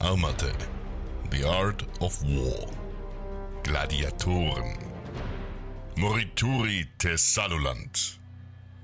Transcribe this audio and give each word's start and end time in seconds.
Armate. 0.00 0.52
The 1.30 1.44
Art 1.44 1.86
of 2.00 2.20
War. 2.22 2.68
Gladiatoren. 3.62 4.76
Morituri 5.96 6.88
Thessaluland. 6.98 8.18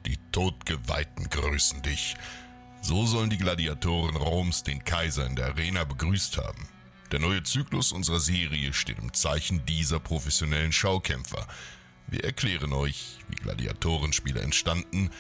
Die 0.06 0.16
Todgeweihten 0.30 1.28
grüßen 1.28 1.82
dich. 1.82 2.14
So 2.80 3.06
sollen 3.06 3.28
die 3.28 3.38
Gladiatoren 3.38 4.16
Roms 4.16 4.62
den 4.62 4.84
Kaiser 4.84 5.26
in 5.26 5.34
der 5.34 5.46
Arena 5.46 5.82
begrüßt 5.84 6.38
haben. 6.38 6.68
Der 7.10 7.18
neue 7.18 7.42
Zyklus 7.42 7.90
unserer 7.90 8.20
Serie 8.20 8.72
steht 8.72 9.00
im 9.00 9.12
Zeichen 9.12 9.66
dieser 9.66 9.98
professionellen 9.98 10.72
Schaukämpfer. 10.72 11.46
Wir 12.06 12.22
erklären 12.22 12.72
euch, 12.72 13.18
wie 13.28 13.36
Gladiatorenspiele 13.36 14.40
entstanden, 14.40 15.10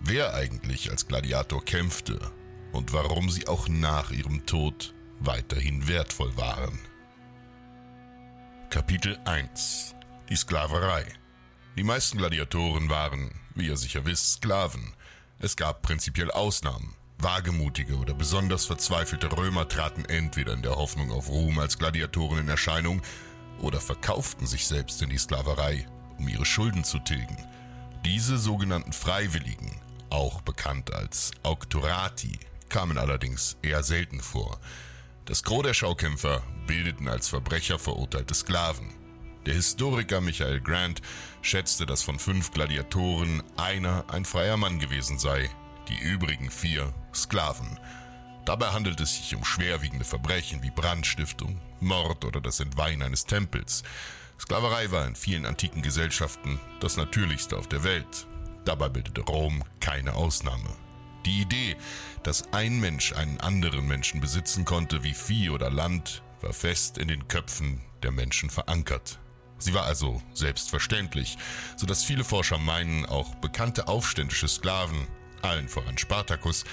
wer 0.00 0.34
eigentlich 0.34 0.90
als 0.90 1.06
Gladiator 1.06 1.64
kämpfte 1.64 2.18
und 2.72 2.92
warum 2.92 3.30
sie 3.30 3.46
auch 3.46 3.68
nach 3.68 4.10
ihrem 4.10 4.44
Tod 4.44 4.94
weiterhin 5.20 5.86
wertvoll 5.88 6.36
waren. 6.36 6.78
Kapitel 8.70 9.18
1 9.24 9.94
Die 10.28 10.36
Sklaverei 10.36 11.04
Die 11.76 11.84
meisten 11.84 12.18
Gladiatoren 12.18 12.88
waren, 12.90 13.30
wie 13.54 13.66
ihr 13.66 13.76
sicher 13.76 14.04
wisst, 14.04 14.34
Sklaven. 14.34 14.94
Es 15.38 15.56
gab 15.56 15.82
prinzipiell 15.82 16.30
Ausnahmen. 16.30 16.94
Wagemutige 17.18 17.96
oder 17.96 18.14
besonders 18.14 18.66
verzweifelte 18.66 19.36
Römer 19.36 19.66
traten 19.66 20.04
entweder 20.04 20.52
in 20.52 20.62
der 20.62 20.76
Hoffnung 20.76 21.10
auf 21.10 21.28
Ruhm 21.28 21.58
als 21.58 21.78
Gladiatoren 21.78 22.38
in 22.38 22.48
Erscheinung 22.48 23.02
oder 23.60 23.80
verkauften 23.80 24.46
sich 24.46 24.66
selbst 24.66 25.02
in 25.02 25.10
die 25.10 25.18
Sklaverei, 25.18 25.86
um 26.18 26.28
ihre 26.28 26.44
Schulden 26.44 26.84
zu 26.84 27.00
tilgen. 27.00 27.36
Diese 28.04 28.38
sogenannten 28.38 28.92
Freiwilligen, 28.92 29.80
auch 30.10 30.42
bekannt 30.42 30.94
als 30.94 31.32
Auctorati, 31.42 32.38
kamen 32.68 32.98
allerdings 32.98 33.56
eher 33.62 33.82
selten 33.82 34.20
vor. 34.20 34.60
Das 35.28 35.42
Gros 35.42 35.62
der 35.62 35.74
Schaukämpfer 35.74 36.42
bildeten 36.66 37.06
als 37.06 37.28
Verbrecher 37.28 37.78
verurteilte 37.78 38.32
Sklaven. 38.32 38.88
Der 39.44 39.52
Historiker 39.52 40.22
Michael 40.22 40.58
Grant 40.58 41.02
schätzte, 41.42 41.84
dass 41.84 42.02
von 42.02 42.18
fünf 42.18 42.50
Gladiatoren 42.50 43.42
einer 43.58 44.06
ein 44.08 44.24
freier 44.24 44.56
Mann 44.56 44.78
gewesen 44.78 45.18
sei, 45.18 45.50
die 45.90 45.98
übrigen 45.98 46.50
vier 46.50 46.94
Sklaven. 47.14 47.78
Dabei 48.46 48.68
handelt 48.68 49.00
es 49.00 49.18
sich 49.18 49.36
um 49.36 49.44
schwerwiegende 49.44 50.06
Verbrechen 50.06 50.62
wie 50.62 50.70
Brandstiftung, 50.70 51.60
Mord 51.80 52.24
oder 52.24 52.40
das 52.40 52.60
Entweihen 52.60 53.02
eines 53.02 53.26
Tempels. 53.26 53.82
Sklaverei 54.40 54.90
war 54.92 55.06
in 55.06 55.14
vielen 55.14 55.44
antiken 55.44 55.82
Gesellschaften 55.82 56.58
das 56.80 56.96
Natürlichste 56.96 57.58
auf 57.58 57.66
der 57.66 57.84
Welt. 57.84 58.26
Dabei 58.64 58.88
bildete 58.88 59.20
Rom 59.20 59.62
keine 59.78 60.14
Ausnahme. 60.14 60.87
Die 61.28 61.42
Idee, 61.42 61.76
dass 62.22 62.54
ein 62.54 62.80
Mensch 62.80 63.12
einen 63.12 63.38
anderen 63.38 63.86
Menschen 63.86 64.18
besitzen 64.18 64.64
konnte 64.64 65.04
wie 65.04 65.12
Vieh 65.12 65.50
oder 65.50 65.68
Land, 65.68 66.22
war 66.40 66.54
fest 66.54 66.96
in 66.96 67.06
den 67.06 67.28
Köpfen 67.28 67.82
der 68.02 68.12
Menschen 68.12 68.48
verankert. 68.48 69.18
Sie 69.58 69.74
war 69.74 69.84
also 69.84 70.22
selbstverständlich, 70.32 71.36
so 71.76 71.84
dass 71.84 72.02
viele 72.02 72.24
Forscher 72.24 72.56
meinen, 72.56 73.04
auch 73.04 73.34
bekannte 73.34 73.88
aufständische 73.88 74.48
Sklaven, 74.48 75.06
allen 75.42 75.68
voran 75.68 75.98
Spartacus, 75.98 76.64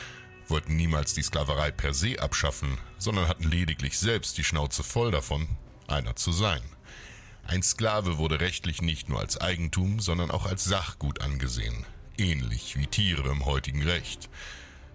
wollten 0.47 0.77
niemals 0.77 1.13
die 1.13 1.23
Sklaverei 1.23 1.71
per 1.71 1.93
se 1.93 2.21
abschaffen, 2.21 2.77
sondern 2.97 3.27
hatten 3.27 3.51
lediglich 3.51 3.99
selbst 3.99 4.37
die 4.37 4.45
Schnauze 4.45 4.83
voll 4.83 5.11
davon, 5.11 5.49
einer 5.87 6.15
zu 6.15 6.31
sein. 6.31 6.61
Ein 7.43 7.61
Sklave 7.61 8.19
wurde 8.19 8.39
rechtlich 8.39 8.81
nicht 8.81 9.09
nur 9.09 9.19
als 9.19 9.35
Eigentum, 9.35 9.99
sondern 9.99 10.31
auch 10.31 10.45
als 10.45 10.63
Sachgut 10.63 11.19
angesehen 11.19 11.85
ähnlich 12.17 12.77
wie 12.77 12.87
Tiere 12.87 13.29
im 13.29 13.45
heutigen 13.45 13.83
Recht. 13.83 14.29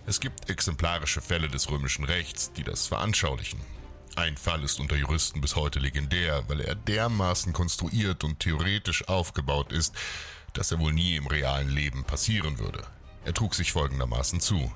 Es 0.07 0.21
gibt 0.21 0.51
exemplarische 0.51 1.21
Fälle 1.21 1.49
des 1.49 1.71
römischen 1.71 2.05
Rechts, 2.05 2.53
die 2.53 2.65
das 2.65 2.87
veranschaulichen. 2.87 3.61
Ein 4.17 4.37
Fall 4.37 4.65
ist 4.65 4.81
unter 4.81 4.97
Juristen 4.97 5.41
bis 5.41 5.57
heute 5.57 5.79
legendär, 5.79 6.45
weil 6.49 6.61
er 6.61 6.75
dermaßen 6.75 7.53
konstruiert 7.53 8.25
und 8.25 8.41
theoretisch 8.41 9.07
aufgebaut 9.09 9.73
ist, 9.73 9.95
dass 10.53 10.73
er 10.73 10.81
wohl 10.81 10.93
nie 10.93 11.17
im 11.17 11.27
realen 11.27 11.71
Leben 11.71 12.05
passieren 12.05 12.59
würde. 12.59 12.83
Er 13.25 13.35
trug 13.35 13.55
sich 13.55 13.73
folgendermaßen 13.73 14.41
zu. 14.41 14.73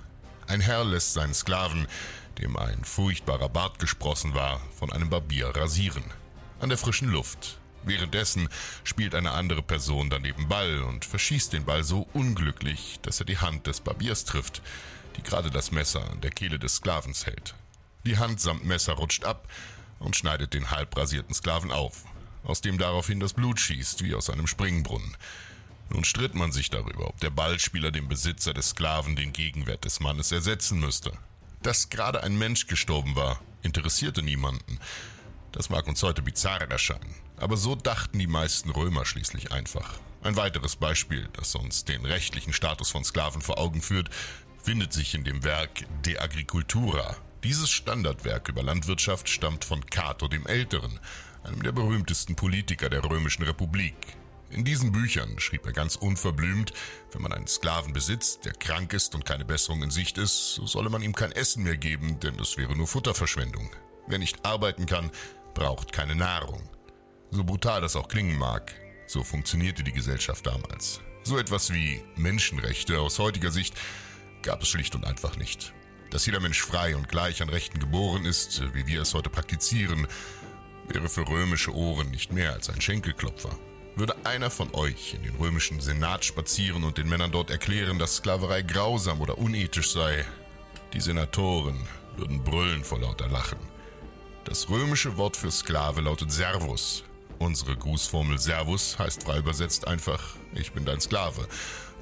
Ein 0.47 0.61
Herr 0.61 0.85
lässt 0.85 1.15
seinen 1.15 1.35
Sklaven, 1.35 1.89
dem 2.39 2.57
ein 2.57 2.85
furchtbarer 2.85 3.49
Bart 3.49 3.79
gesprossen 3.79 4.35
war, 4.35 4.61
von 4.77 4.93
einem 4.93 5.11
Barbier 5.11 5.49
rasieren. 5.49 6.05
An 6.61 6.69
der 6.69 6.79
frischen 6.79 7.09
Luft, 7.09 7.59
Währenddessen 7.87 8.49
spielt 8.83 9.15
eine 9.15 9.33
andere 9.33 9.63
Person 9.63 10.11
daneben 10.11 10.49
Ball 10.49 10.83
und 10.83 11.05
verschießt 11.05 11.53
den 11.53 11.65
Ball 11.65 11.85
so 11.85 12.09
unglücklich, 12.13 12.99
dass 13.03 13.21
er 13.21 13.27
die 13.27 13.39
Hand 13.39 13.67
des 13.67 13.81
Barbiers 13.81 14.25
trifft, 14.25 14.63
die 15.17 15.23
gerade 15.23 15.51
das 15.51 15.71
Messer 15.71 16.11
an 16.11 16.21
der 16.21 16.31
Kehle 16.31 16.59
des 16.59 16.77
Sklavens 16.77 17.27
hält. 17.27 17.55
Die 18.05 18.19
Hand 18.19 18.41
samt 18.41 18.65
Messer 18.65 18.95
rutscht 18.95 19.25
ab 19.25 19.49
und 19.99 20.17
schneidet 20.17 20.55
den 20.55 20.71
halb 20.71 20.97
rasierten 20.97 21.35
Sklaven 21.35 21.71
auf, 21.71 22.05
aus 22.43 22.61
dem 22.61 22.79
daraufhin 22.79 23.21
das 23.21 23.33
Blut 23.33 23.61
schießt 23.61 24.03
wie 24.03 24.15
aus 24.15 24.31
einem 24.31 24.47
Springbrunnen. 24.47 25.17
Nun 25.91 26.05
stritt 26.05 26.35
man 26.35 26.53
sich 26.53 26.71
darüber, 26.71 27.09
ob 27.09 27.21
der 27.21 27.31
Ballspieler 27.31 27.91
dem 27.91 28.09
Besitzer 28.09 28.55
des 28.55 28.71
Sklaven 28.71 29.17
den 29.17 29.33
Gegenwert 29.33 29.85
des 29.85 30.01
Mannes 30.01 30.33
ersetzen 30.33 30.81
müsste. 30.81 31.13
Dass 31.63 31.91
gerade 31.91 32.23
ein 32.23 32.37
Mensch 32.37 32.67
gestorben 32.67 33.17
war, 33.17 33.41
interessierte 33.63 34.23
niemanden. 34.23 34.79
Das 35.55 35.71
mag 35.71 35.87
uns 35.87 36.03
heute 36.03 36.21
bizarr 36.21 36.69
erscheinen. 36.69 37.15
Aber 37.37 37.57
so 37.57 37.77
dachten 37.77 38.19
die 38.19 38.27
meisten 38.27 38.71
Römer 38.71 39.07
schließlich 39.07 39.53
einfach. 39.53 40.01
Ein 40.25 40.35
weiteres 40.35 40.75
Beispiel, 40.75 41.29
das 41.35 41.55
uns 41.55 41.85
den 41.85 42.05
rechtlichen 42.05 42.53
Status 42.53 42.91
von 42.91 43.05
Sklaven 43.05 43.41
vor 43.41 43.59
Augen 43.59 43.81
führt, 43.81 44.11
findet 44.61 44.93
sich 44.93 45.15
in 45.15 45.23
dem 45.23 45.45
Werk 45.45 45.85
De 46.05 46.19
Agricultura. 46.19 47.17
Dieses 47.45 47.71
Standardwerk 47.71 48.49
über 48.49 48.65
Landwirtschaft 48.65 49.29
stammt 49.29 49.65
von 49.65 49.87
Cato 49.87 50.27
dem 50.27 50.45
Älteren, 50.47 50.99
einem 51.45 51.63
der 51.63 51.73
berühmtesten 51.73 52.35
Politiker 52.35 52.91
der 52.91 53.05
Römischen 53.05 53.45
Republik. 53.45 53.95
In 54.51 54.65
diesen 54.65 54.91
Büchern 54.91 55.39
schrieb 55.39 55.67
er 55.67 55.73
ganz 55.73 55.95
unverblümt, 55.95 56.73
wenn 57.13 57.23
man 57.23 57.33
einen 57.33 57.47
Sklaven 57.47 57.93
besitzt, 57.93 58.45
der 58.45 58.55
krank 58.55 58.93
ist 58.93 59.15
und 59.15 59.25
keine 59.25 59.45
Besserung 59.45 59.85
in 59.85 59.91
Sicht 59.91 60.19
ist, 60.19 60.55
so 60.55 60.67
solle 60.67 60.91
man 60.91 61.03
ihm 61.03 61.15
kein 61.15 61.33
Essen 61.33 61.63
mehr 61.63 61.77
geben, 61.77 62.19
denn 62.19 62.37
das 62.39 62.57
wäre 62.57 62.75
nur 62.75 62.89
Futterverschwendung. 62.89 63.71
Wer 64.07 64.19
nicht 64.19 64.45
arbeiten 64.45 64.87
kann, 64.87 65.11
braucht 65.55 65.93
keine 65.93 66.15
Nahrung. 66.15 66.69
So 67.31 67.45
brutal 67.45 67.81
das 67.81 67.97
auch 67.97 68.09
klingen 68.09 68.39
mag, 68.39 68.75
so 69.07 69.23
funktionierte 69.25 69.83
die 69.83 69.93
Gesellschaft 69.93 70.47
damals. 70.47 71.01
So 71.23 71.39
etwas 71.39 71.73
wie 71.73 72.03
Menschenrechte 72.17 73.01
aus 73.01 73.19
heutiger 73.19 73.51
Sicht 73.51 73.75
gab 74.43 74.63
es 74.63 74.69
schlicht 74.69 74.95
und 74.95 75.07
einfach 75.07 75.37
nicht. 75.37 75.73
Dass 76.11 76.27
jeder 76.27 76.41
Mensch 76.41 76.61
frei 76.61 76.97
und 76.97 77.09
gleich 77.09 77.41
an 77.43 77.49
Rechten 77.49 77.81
geboren 77.81 78.25
ist, 78.25 78.63
wie 78.75 78.87
wir 78.87 79.03
es 79.03 79.15
heute 79.15 79.31
praktizieren, 79.31 80.07
wäre 80.87 81.09
für 81.09 81.27
römische 81.27 81.75
Ohren 81.75 82.11
nicht 82.11 82.33
mehr 82.33 82.53
als 82.53 82.69
ein 82.69 82.81
Schenkelklopfer. 82.81 83.57
Würde 83.97 84.17
einer 84.25 84.51
von 84.51 84.75
euch 84.75 85.15
in 85.15 85.23
den 85.23 85.37
römischen 85.37 85.81
Senat 85.81 86.25
spazieren 86.25 86.85
und 86.85 86.99
den 86.99 87.09
Männern 87.09 87.33
dort 87.33 87.51
erklären, 87.51 87.99
dass 87.99 88.17
Sklaverei 88.17 88.63
grausam 88.63 89.21
oder 89.21 89.39
unethisch 89.39 89.93
sei, 89.93 90.25
die 90.93 91.01
Senatoren 91.01 91.87
würden 92.17 92.43
brüllen 92.43 92.85
vor 92.85 93.01
lauter 93.01 93.29
Lachen. 93.29 93.74
Das 94.45 94.69
römische 94.69 95.17
Wort 95.17 95.39
für 95.39 95.51
Sklave 95.51 96.03
lautet 96.03 96.31
Servus. 96.31 97.03
Unsere 97.39 97.77
Grußformel 97.77 98.39
Servus 98.39 98.99
heißt 98.99 99.23
frei 99.23 99.39
übersetzt 99.39 99.89
einfach 99.89 100.37
Ich 100.55 100.73
bin 100.73 100.85
dein 100.85 101.01
Sklave. 101.01 101.49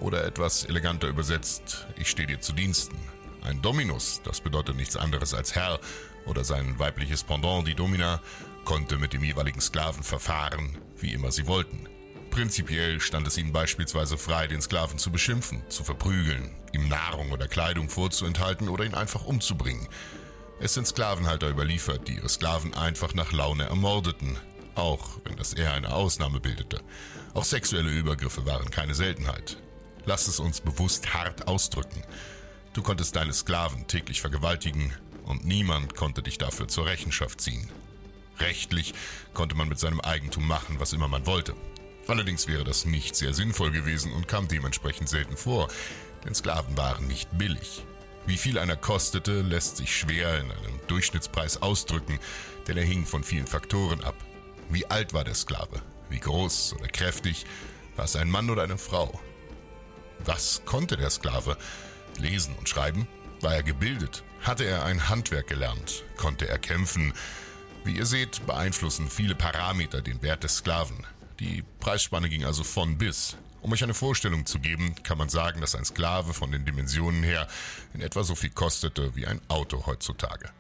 Oder 0.01 0.25
etwas 0.25 0.65
eleganter 0.65 1.07
übersetzt 1.07 1.87
Ich 1.97 2.11
stehe 2.11 2.27
dir 2.27 2.41
zu 2.41 2.53
Diensten. 2.53 2.99
Ein 3.45 3.63
Dominus, 3.63 4.21
das 4.25 4.41
bedeutet 4.41 4.75
nichts 4.75 4.97
anderes 4.97 5.35
als 5.35 5.55
Herr, 5.55 5.79
oder 6.27 6.43
sein 6.43 6.81
weibliches 6.81 7.23
Pendant, 7.23 7.67
die 7.67 7.77
Domina, 7.77 8.21
konnte 8.65 8.99
mit 8.99 9.13
dem 9.13 9.23
jeweiligen 9.23 9.61
Sklaven 9.61 10.03
verfahren, 10.03 10.79
wie 10.97 11.13
immer 11.13 11.31
sie 11.31 11.47
wollten. 11.47 11.89
Prinzipiell 12.31 13.01
stand 13.01 13.27
es 13.29 13.39
ihnen 13.39 13.53
beispielsweise 13.53 14.19
frei, 14.19 14.49
den 14.49 14.63
Sklaven 14.63 14.99
zu 14.99 15.13
beschimpfen, 15.13 15.63
zu 15.69 15.85
verprügeln, 15.85 16.51
ihm 16.73 16.89
Nahrung 16.89 17.31
oder 17.31 17.47
Kleidung 17.47 17.89
vorzuenthalten 17.89 18.69
oder 18.69 18.85
ihn 18.85 18.95
einfach 18.95 19.25
umzubringen. 19.25 19.87
Es 20.61 20.75
sind 20.75 20.87
Sklavenhalter 20.87 21.49
überliefert, 21.49 22.07
die 22.07 22.17
ihre 22.17 22.29
Sklaven 22.29 22.75
einfach 22.75 23.15
nach 23.15 23.33
Laune 23.33 23.65
ermordeten, 23.65 24.39
auch 24.75 25.19
wenn 25.25 25.37
das 25.37 25.55
eher 25.55 25.73
eine 25.73 25.93
Ausnahme 25.93 26.41
bildete. 26.41 26.81
Auch 27.35 27.45
sexuelle 27.45 27.91
Übergriffe 27.91 28.47
waren 28.47 28.71
keine 28.71 28.95
Seltenheit. 28.95 29.57
Lass 30.05 30.29
es 30.29 30.41
uns 30.41 30.61
bewusst 30.61 31.15
hart 31.15 31.49
ausdrücken. 31.49 32.03
Du 32.73 32.83
konntest 32.83 33.17
deine 33.17 33.33
Sklaven 33.33 33.87
täglich 33.87 34.21
vergewaltigen 34.21 34.93
und 35.25 35.45
niemand 35.45 35.95
konnte 35.95 36.23
dich 36.23 36.39
dafür 36.39 36.69
zur 36.69 36.87
Rechenschaft 36.87 37.41
ziehen. 37.41 37.69
Rechtlich 38.39 38.95
konnte 39.35 39.55
man 39.55 39.69
mit 39.69 39.79
seinem 39.79 40.01
Eigentum 40.01 40.47
machen, 40.47 40.81
was 40.81 40.93
immer 40.93 41.09
man 41.09 41.27
wollte. 41.27 41.55
Allerdings 42.09 42.49
wäre 42.49 42.65
das 42.65 42.85
nicht 42.85 43.15
sehr 43.15 43.35
sinnvoll 43.35 43.71
gewesen 43.71 44.13
und 44.13 44.27
kam 44.27 44.49
dementsprechend 44.49 45.09
selten 45.09 45.37
vor, 45.37 45.69
denn 46.25 46.35
Sklaven 46.35 46.77
waren 46.77 47.07
nicht 47.07 47.37
billig. 47.39 47.85
Wie 48.25 48.37
viel 48.37 48.59
einer 48.59 48.77
kostete, 48.77 49.43
lässt 49.43 49.79
sich 49.79 49.97
schwer 49.97 50.39
in 50.39 50.51
einem 50.51 50.81
Durchschnittspreis 50.87 51.61
ausdrücken, 51.61 52.21
denn 52.69 52.77
er 52.77 52.85
hing 52.85 53.05
von 53.05 53.25
vielen 53.25 53.47
Faktoren 53.47 54.05
ab. 54.05 54.15
Wie 54.71 54.87
alt 54.87 55.13
war 55.13 55.25
der 55.25 55.35
Sklave? 55.35 55.83
Wie 56.09 56.21
groß 56.21 56.75
oder 56.79 56.89
kräftig? 56.89 57.47
War 57.97 58.05
es 58.05 58.17
ein 58.17 58.31
Mann 58.31 58.49
oder 58.49 58.63
eine 58.63 58.79
Frau? 58.79 59.21
Was 60.25 60.63
konnte 60.65 60.97
der 60.97 61.11
Sklave? 61.11 61.57
Lesen 62.19 62.55
und 62.57 62.69
schreiben? 62.69 63.09
War 63.41 63.57
er 63.57 63.65
gebildet? 63.65 64.23
Hatte 64.43 64.65
er 64.65 64.85
ein 64.85 65.09
Handwerk 65.09 65.49
gelernt? 65.49 66.05
Konnte 66.17 66.49
er 66.49 66.59
kämpfen? 66.59 67.13
Wie 67.85 67.97
ihr 67.97 68.07
seht, 68.07 68.47
beeinflussen 68.47 69.11
viele 69.11 69.35
Parameter 69.35 70.01
den 70.01 70.23
Wert 70.23 70.45
des 70.45 70.59
Sklaven. 70.59 71.05
Die 71.41 71.65
Preisspanne 71.81 72.29
ging 72.29 72.45
also 72.45 72.63
von 72.63 72.99
bis. 72.99 73.37
Um 73.63 73.73
euch 73.73 73.85
eine 73.85 73.95
Vorstellung 73.95 74.45
zu 74.45 74.59
geben, 74.59 74.97
kann 75.05 75.19
man 75.19 75.29
sagen, 75.29 75.61
dass 75.61 75.77
ein 75.77 75.85
Sklave 75.85 76.35
von 76.35 76.51
den 76.51 76.65
Dimensionen 76.65 77.23
her 77.23 77.47
in 77.95 78.01
etwa 78.01 78.25
so 78.25 78.35
viel 78.35 78.51
kostete 78.51 79.15
wie 79.15 79.25
ein 79.25 79.41
Auto 79.47 79.87
heutzutage. 79.87 80.51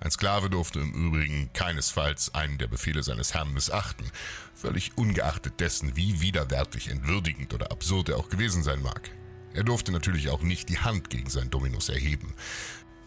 Ein 0.00 0.10
Sklave 0.10 0.50
durfte 0.50 0.80
im 0.80 0.92
Übrigen 0.92 1.52
keinesfalls 1.52 2.34
einen 2.34 2.58
der 2.58 2.66
Befehle 2.66 3.04
seines 3.04 3.32
Herrn 3.32 3.54
missachten, 3.54 4.10
völlig 4.54 4.98
ungeachtet 4.98 5.60
dessen, 5.60 5.94
wie 5.94 6.20
widerwärtig, 6.20 6.88
entwürdigend 6.88 7.54
oder 7.54 7.70
absurd 7.70 8.08
er 8.08 8.16
auch 8.16 8.28
gewesen 8.28 8.64
sein 8.64 8.82
mag. 8.82 9.08
Er 9.54 9.62
durfte 9.62 9.92
natürlich 9.92 10.28
auch 10.28 10.42
nicht 10.42 10.68
die 10.68 10.80
Hand 10.80 11.10
gegen 11.10 11.30
sein 11.30 11.50
Dominus 11.50 11.88
erheben. 11.88 12.34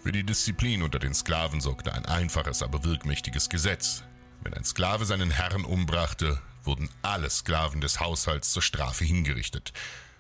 Für 0.01 0.13
die 0.13 0.24
Disziplin 0.24 0.81
unter 0.81 1.00
den 1.00 1.13
Sklaven 1.13 1.59
sorgte 1.59 1.94
ein 1.94 2.06
einfaches, 2.06 2.63
aber 2.63 2.86
wirkmächtiges 2.86 3.50
Gesetz. 3.50 4.03
Wenn 4.44 4.53
ein 4.53 4.63
Sklave 4.63 5.06
seinen 5.06 5.30
Herrn 5.30 5.65
umbrachte, 5.65 6.42
wurden 6.63 6.90
alle 7.02 7.30
Sklaven 7.30 7.81
des 7.81 8.00
Haushalts 8.00 8.52
zur 8.52 8.62
Strafe 8.62 9.06
hingerichtet. 9.06 9.74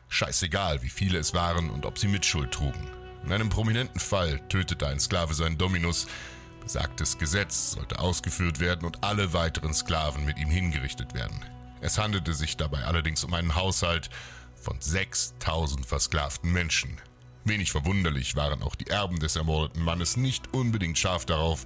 Scheißegal, 0.09 0.81
wie 0.83 0.89
viele 0.89 1.19
es 1.19 1.33
waren 1.33 1.69
und 1.69 1.85
ob 1.85 1.97
sie 1.97 2.07
Mitschuld 2.07 2.51
trugen. 2.51 2.89
In 3.23 3.31
einem 3.31 3.49
prominenten 3.49 3.99
Fall 3.99 4.39
tötete 4.49 4.87
ein 4.87 4.99
Sklave 4.99 5.33
seinen 5.33 5.57
Dominus. 5.57 6.07
Besagtes 6.61 7.17
Gesetz 7.17 7.71
sollte 7.71 7.99
ausgeführt 7.99 8.59
werden 8.59 8.85
und 8.85 9.03
alle 9.03 9.33
weiteren 9.33 9.73
Sklaven 9.73 10.25
mit 10.25 10.37
ihm 10.37 10.49
hingerichtet 10.49 11.13
werden. 11.13 11.45
Es 11.81 11.97
handelte 11.97 12.33
sich 12.33 12.57
dabei 12.57 12.83
allerdings 12.83 13.23
um 13.23 13.33
einen 13.33 13.55
Haushalt 13.55 14.09
von 14.55 14.79
6000 14.79 15.85
versklavten 15.85 16.51
Menschen. 16.51 16.99
Wenig 17.43 17.71
verwunderlich 17.71 18.35
waren 18.35 18.61
auch 18.61 18.75
die 18.75 18.87
Erben 18.87 19.19
des 19.19 19.35
ermordeten 19.35 19.83
Mannes 19.83 20.15
nicht 20.17 20.53
unbedingt 20.53 20.97
scharf 20.97 21.25
darauf, 21.25 21.65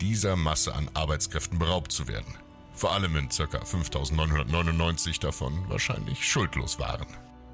dieser 0.00 0.36
Masse 0.36 0.74
an 0.74 0.90
Arbeitskräften 0.92 1.58
beraubt 1.58 1.92
zu 1.92 2.08
werden. 2.08 2.34
Vor 2.80 2.92
allem 2.92 3.12
wenn 3.12 3.28
ca. 3.28 3.62
5999 3.62 5.20
davon 5.20 5.68
wahrscheinlich 5.68 6.26
schuldlos 6.26 6.78
waren. 6.78 7.06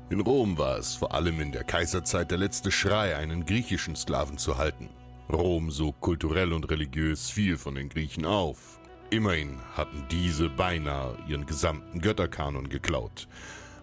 In 0.08 0.20
Rom 0.20 0.56
war 0.56 0.78
es 0.78 0.94
vor 0.94 1.14
allem 1.14 1.40
in 1.40 1.50
der 1.50 1.64
Kaiserzeit 1.64 2.30
der 2.30 2.38
letzte 2.38 2.70
Schrei, 2.70 3.16
einen 3.16 3.44
griechischen 3.44 3.96
Sklaven 3.96 4.38
zu 4.38 4.56
halten. 4.56 4.88
Rom, 5.28 5.72
so 5.72 5.90
kulturell 5.90 6.52
und 6.52 6.70
religiös, 6.70 7.28
fiel 7.28 7.58
von 7.58 7.74
den 7.74 7.88
Griechen 7.88 8.24
auf. 8.24 8.78
Immerhin 9.10 9.58
hatten 9.74 10.06
diese 10.12 10.48
beinahe 10.48 11.18
ihren 11.26 11.44
gesamten 11.44 12.00
Götterkanon 12.00 12.68
geklaut. 12.68 13.26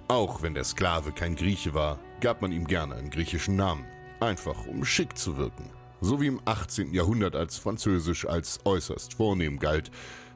Auch 0.08 0.44
wenn 0.44 0.54
der 0.54 0.64
Sklave 0.64 1.12
kein 1.12 1.36
Grieche 1.36 1.74
war, 1.74 2.00
gab 2.22 2.42
man 2.42 2.54
ihm 2.54 2.68
gerne 2.68 2.96
einen 2.96 3.10
griechischen 3.10 3.58
Namen, 3.58 3.84
einfach 4.22 4.66
um 4.66 4.86
schick 4.86 5.18
zu 5.18 5.36
wirken. 5.36 5.70
So 6.04 6.20
wie 6.20 6.28
im 6.28 6.42
18. 6.44 6.94
Jahrhundert 6.94 7.34
als 7.34 7.58
Französisch 7.58 8.26
als 8.26 8.60
äußerst 8.66 9.14
vornehm 9.14 9.58
galt, 9.58 9.90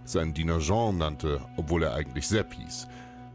sein 0.06 0.34
Diener 0.34 0.60
Jean 0.60 0.98
nannte, 0.98 1.42
obwohl 1.58 1.84
er 1.84 1.94
eigentlich 1.94 2.26
Sepp 2.26 2.54
hieß. 2.54 2.88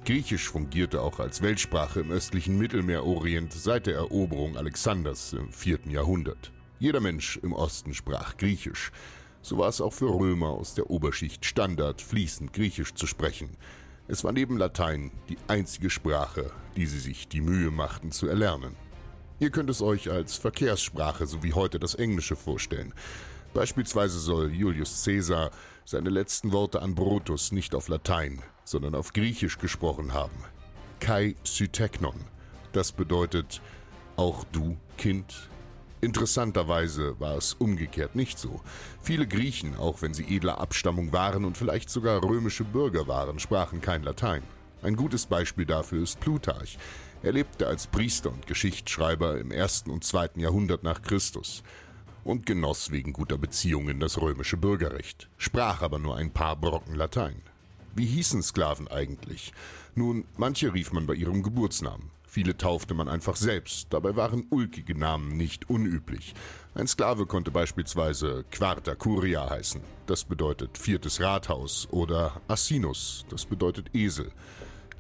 Griechisch 0.07 0.49
fungierte 0.49 1.03
auch 1.03 1.21
als 1.21 1.43
Weltsprache 1.43 2.01
im 2.01 2.11
östlichen 2.11 2.57
Mittelmeerorient 2.57 3.53
seit 3.53 3.87
der 3.87 3.97
Eroberung 3.97 4.57
Alexanders 4.57 5.35
im 5.35 5.53
4. 5.53 5.81
Jahrhundert. 5.91 6.53
Jeder 6.79 7.01
Mensch 7.01 7.37
im 7.43 7.53
Osten 7.53 7.93
sprach 7.93 8.39
Griechisch. 8.39 8.93
So 9.43 9.59
war 9.59 9.69
es 9.69 9.83
auch 9.83 9.93
für 9.93 10.09
Römer 10.09 10.53
aus 10.53 10.73
der 10.73 10.89
Oberschicht 10.89 11.45
Standard, 11.45 12.01
fließend 12.01 12.55
Griechisch 12.55 12.95
zu 12.95 13.07
sprechen. 13.07 13.51
Es 14.09 14.25
war 14.25 14.33
neben 14.33 14.57
Latein 14.57 15.11
die 15.29 15.37
einzige 15.49 15.91
Sprache, 15.91 16.51
die 16.77 16.87
sie 16.87 16.99
sich 16.99 17.29
die 17.29 17.43
Mühe 17.43 17.71
machten 17.71 18.11
zu 18.11 18.27
erlernen. 18.27 18.75
Ihr 19.39 19.51
könnt 19.51 19.71
es 19.71 19.83
euch 19.83 20.11
als 20.11 20.37
Verkehrssprache 20.37 21.27
so 21.27 21.43
wie 21.43 21.53
heute 21.53 21.79
das 21.79 21.95
Englische 21.95 22.37
vorstellen. 22.37 22.95
Beispielsweise 23.55 24.19
soll 24.19 24.53
Julius 24.53 25.05
Caesar 25.05 25.51
seine 25.85 26.11
letzten 26.11 26.53
Worte 26.53 26.81
an 26.81 26.95
Brutus 26.95 27.53
nicht 27.53 27.75
auf 27.75 27.89
Latein, 27.89 28.43
sondern 28.65 28.95
auf 28.95 29.13
Griechisch 29.13 29.59
gesprochen 29.59 30.13
haben. 30.13 30.45
Kai 31.01 31.35
Syteknon. 31.45 32.25
Das 32.73 32.93
bedeutet, 32.93 33.61
auch 34.17 34.45
du, 34.53 34.77
Kind, 34.97 35.51
Interessanterweise 36.03 37.21
war 37.21 37.37
es 37.37 37.55
umgekehrt 37.55 38.17
nicht 38.17 38.37
so. 38.37 38.61
Viele 39.01 39.25
Griechen, 39.25 39.77
auch 39.77 40.03
wenn 40.03 40.15
sie 40.15 40.25
edler 40.25 40.61
Abstammung 40.61 41.13
waren 41.13 41.45
und 41.45 41.57
vielleicht 41.57 41.91
sogar 41.91 42.25
römische 42.25 42.65
Bürger 42.65 43.07
waren, 43.07 43.39
sprachen 43.39 43.81
kein 43.81 44.03
Latein. 44.03 44.43
Ein 44.83 44.97
gutes 44.97 45.27
Beispiel 45.27 45.65
dafür 45.65 46.03
ist 46.03 46.19
Plutarch. 46.19 46.77
Er 47.23 47.33
lebte 47.33 47.69
als 47.69 47.87
Priester 47.87 48.33
und 48.33 48.49
Geschichtsschreiber 48.49 49.39
im 49.39 49.53
ersten 49.53 49.91
und 49.91 50.03
zweiten 50.03 50.41
Jahrhundert 50.41 50.83
nach 50.83 51.03
Christus 51.03 51.63
und 52.25 52.47
genoss 52.47 52.91
wegen 52.91 53.13
guter 53.13 53.39
Beziehungen 53.39 54.01
das 54.01 54.21
römische 54.21 54.57
Bürgerrecht, 54.57 55.29
sprach 55.39 55.83
aber 55.83 56.01
nur 56.01 56.17
ein 56.17 56.33
paar 56.33 56.57
Brocken 56.57 56.97
Latein. 56.97 57.41
Wie 57.95 58.07
hießen 58.07 58.43
Sklaven 58.43 58.89
eigentlich? 58.89 59.53
Nun, 59.95 60.25
manche 60.37 60.75
rief 60.75 60.93
man 60.93 61.07
bei 61.07 61.15
ihrem 61.15 61.45
Geburtsnamen. 61.45 62.11
Viele 62.27 62.57
taufte 62.57 62.95
man 62.95 63.09
einfach 63.09 63.37
selbst, 63.37 63.89
dabei 63.91 64.17
waren 64.17 64.47
ulkige 64.49 64.99
Namen 64.99 65.37
nicht 65.37 65.69
unüblich. 65.69 66.35
Ein 66.75 66.89
Sklave 66.89 67.27
konnte 67.27 67.51
beispielsweise 67.51 68.47
Quarta 68.51 68.95
Curia 68.95 69.51
heißen, 69.51 69.83
das 70.07 70.25
bedeutet 70.25 70.79
viertes 70.79 71.21
Rathaus, 71.21 71.87
oder 71.91 72.41
Assinus, 72.49 73.27
das 73.29 73.45
bedeutet 73.45 73.95
Esel. 73.95 74.33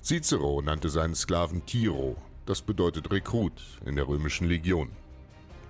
Cicero 0.03 0.61
nannte 0.63 0.89
seinen 0.89 1.15
Sklaven 1.15 1.65
Tiro, 1.65 2.17
das 2.45 2.61
bedeutet 2.61 3.13
Rekrut 3.13 3.63
in 3.87 3.95
der 3.95 4.09
römischen 4.09 4.49
Legion. 4.49 4.91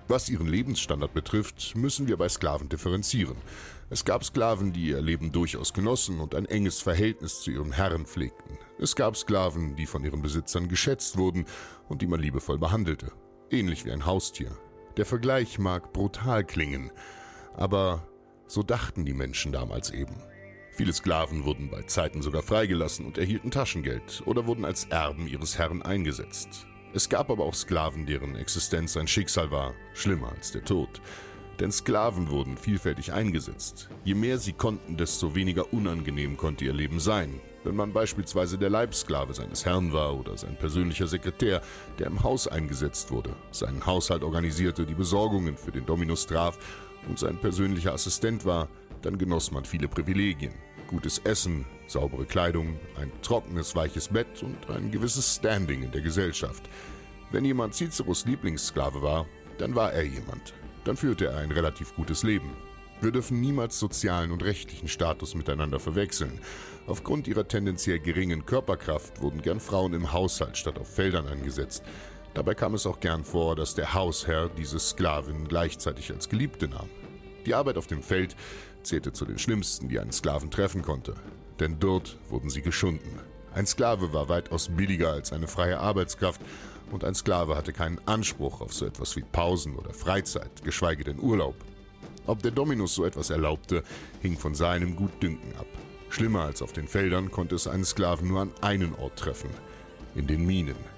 Was 0.07 0.27
ihren 0.27 0.47
Lebensstandard 0.47 1.13
betrifft, 1.13 1.75
müssen 1.75 2.07
wir 2.07 2.17
bei 2.17 2.27
Sklaven 2.27 2.67
differenzieren. 2.67 3.37
Es 3.91 4.05
gab 4.05 4.25
Sklaven, 4.25 4.73
die 4.73 4.87
ihr 4.87 5.01
Leben 5.01 5.31
durchaus 5.31 5.71
genossen 5.71 6.19
und 6.19 6.33
ein 6.33 6.45
enges 6.45 6.81
Verhältnis 6.81 7.41
zu 7.41 7.51
ihren 7.51 7.71
Herren 7.71 8.07
pflegten. 8.07 8.57
Es 8.79 8.95
gab 8.95 9.15
Sklaven, 9.15 9.75
die 9.75 9.85
von 9.85 10.03
ihren 10.03 10.23
Besitzern 10.23 10.67
geschätzt 10.67 11.15
wurden 11.15 11.45
und 11.87 12.01
die 12.01 12.07
man 12.07 12.19
liebevoll 12.19 12.57
behandelte. 12.57 13.11
Ähnlich 13.51 13.85
wie 13.85 13.91
ein 13.91 14.07
Haustier. 14.07 14.57
Der 14.97 15.05
Vergleich 15.05 15.59
mag 15.59 15.93
brutal 15.93 16.43
klingen, 16.43 16.91
aber 17.53 18.07
so 18.47 18.63
dachten 18.63 19.05
die 19.05 19.13
Menschen 19.13 19.51
damals 19.51 19.91
eben. 19.91 20.15
Viele 20.75 20.91
Sklaven 20.91 21.45
wurden 21.45 21.69
bei 21.69 21.83
Zeiten 21.83 22.23
sogar 22.23 22.41
freigelassen 22.41 23.05
und 23.05 23.19
erhielten 23.19 23.51
Taschengeld 23.51 24.23
oder 24.25 24.47
wurden 24.47 24.65
als 24.65 24.85
Erben 24.85 25.27
ihres 25.27 25.59
Herrn 25.59 25.83
eingesetzt. 25.83 26.65
Es 26.95 27.09
gab 27.09 27.29
aber 27.29 27.45
auch 27.45 27.53
Sklaven, 27.53 28.07
deren 28.07 28.35
Existenz 28.35 28.97
ein 28.97 29.07
Schicksal 29.07 29.51
war, 29.51 29.75
schlimmer 29.93 30.31
als 30.31 30.51
der 30.51 30.63
Tod. 30.63 30.99
Denn 31.59 31.71
Sklaven 31.71 32.31
wurden 32.31 32.57
vielfältig 32.57 33.13
eingesetzt. 33.13 33.87
Je 34.03 34.15
mehr 34.15 34.39
sie 34.39 34.53
konnten, 34.53 34.97
desto 34.97 35.35
weniger 35.35 35.71
unangenehm 35.71 36.37
konnte 36.37 36.65
ihr 36.65 36.73
Leben 36.73 36.99
sein. 36.99 37.39
Wenn 37.63 37.75
man 37.75 37.93
beispielsweise 37.93 38.57
der 38.57 38.71
Leibsklave 38.71 39.35
seines 39.35 39.65
Herrn 39.65 39.93
war 39.93 40.19
oder 40.19 40.35
sein 40.37 40.57
persönlicher 40.57 41.05
Sekretär, 41.05 41.61
der 41.99 42.07
im 42.07 42.23
Haus 42.23 42.47
eingesetzt 42.47 43.11
wurde, 43.11 43.35
seinen 43.51 43.85
Haushalt 43.85 44.23
organisierte, 44.23 44.87
die 44.87 44.95
Besorgungen 44.95 45.55
für 45.55 45.71
den 45.71 45.85
Dominus 45.85 46.25
traf 46.25 46.57
und 47.07 47.19
sein 47.19 47.37
persönlicher 47.37 47.93
Assistent 47.93 48.45
war, 48.45 48.69
dann 49.01 49.17
genoss 49.17 49.51
man 49.51 49.65
viele 49.65 49.87
Privilegien. 49.87 50.53
Gutes 50.87 51.19
Essen, 51.19 51.65
saubere 51.87 52.25
Kleidung, 52.25 52.79
ein 52.99 53.11
trockenes, 53.21 53.75
weiches 53.75 54.07
Bett 54.07 54.43
und 54.43 54.69
ein 54.69 54.91
gewisses 54.91 55.35
Standing 55.35 55.83
in 55.83 55.91
der 55.91 56.01
Gesellschaft. 56.01 56.63
Wenn 57.31 57.45
jemand 57.45 57.73
Ciceros 57.73 58.25
Lieblingssklave 58.25 59.01
war, 59.01 59.25
dann 59.57 59.75
war 59.75 59.91
er 59.91 60.03
jemand. 60.03 60.53
Dann 60.83 60.97
führte 60.97 61.27
er 61.27 61.37
ein 61.37 61.51
relativ 61.51 61.95
gutes 61.95 62.23
Leben. 62.23 62.51
Wir 63.01 63.11
dürfen 63.11 63.41
niemals 63.41 63.79
sozialen 63.79 64.31
und 64.31 64.43
rechtlichen 64.43 64.87
Status 64.87 65.35
miteinander 65.35 65.79
verwechseln. 65.79 66.39
Aufgrund 66.87 67.27
ihrer 67.27 67.47
tendenziell 67.47 67.99
geringen 67.99 68.45
Körperkraft 68.45 69.21
wurden 69.21 69.41
gern 69.41 69.59
Frauen 69.59 69.93
im 69.93 70.13
Haushalt 70.13 70.57
statt 70.57 70.79
auf 70.79 70.93
Feldern 70.93 71.27
eingesetzt. 71.27 71.83
Dabei 72.33 72.55
kam 72.55 72.73
es 72.73 72.87
auch 72.87 72.99
gern 72.99 73.23
vor, 73.23 73.55
dass 73.55 73.75
der 73.75 73.93
Hausherr 73.93 74.49
diese 74.49 74.79
Sklavin 74.79 75.47
gleichzeitig 75.47 76.11
als 76.11 76.29
Geliebte 76.29 76.67
nahm. 76.67 76.89
Die 77.45 77.53
Arbeit 77.53 77.77
auf 77.77 77.87
dem 77.87 78.01
Feld 78.01 78.35
zählte 78.81 79.13
zu 79.13 79.25
den 79.25 79.37
schlimmsten, 79.37 79.87
die 79.87 79.99
einen 79.99 80.11
Sklaven 80.11 80.49
treffen 80.49 80.81
konnte. 80.81 81.13
Denn 81.59 81.79
dort 81.79 82.17
wurden 82.29 82.49
sie 82.49 82.61
geschunden. 82.61 83.19
Ein 83.53 83.67
Sklave 83.67 84.13
war 84.13 84.29
weitaus 84.29 84.69
billiger 84.69 85.11
als 85.11 85.31
eine 85.31 85.47
freie 85.47 85.79
Arbeitskraft 85.79 86.41
und 86.91 87.03
ein 87.03 87.13
Sklave 87.13 87.55
hatte 87.55 87.71
keinen 87.71 87.99
Anspruch 88.07 88.61
auf 88.61 88.73
so 88.73 88.85
etwas 88.85 89.15
wie 89.15 89.21
Pausen 89.21 89.75
oder 89.75 89.93
Freizeit, 89.93 90.63
geschweige 90.63 91.03
denn 91.03 91.19
Urlaub. 91.19 91.55
Ob 92.25 92.41
der 92.41 92.51
Dominus 92.51 92.95
so 92.95 93.05
etwas 93.05 93.29
erlaubte, 93.29 93.83
hing 94.21 94.37
von 94.37 94.55
seinem 94.55 94.95
Gutdünken 94.95 95.55
ab. 95.57 95.67
Schlimmer 96.09 96.41
als 96.41 96.61
auf 96.61 96.73
den 96.73 96.87
Feldern 96.87 97.31
konnte 97.31 97.55
es 97.55 97.67
einen 97.67 97.85
Sklaven 97.85 98.27
nur 98.27 98.41
an 98.41 98.51
einen 98.61 98.95
Ort 98.95 99.17
treffen, 99.17 99.49
in 100.15 100.27
den 100.27 100.45
Minen. 100.45 100.92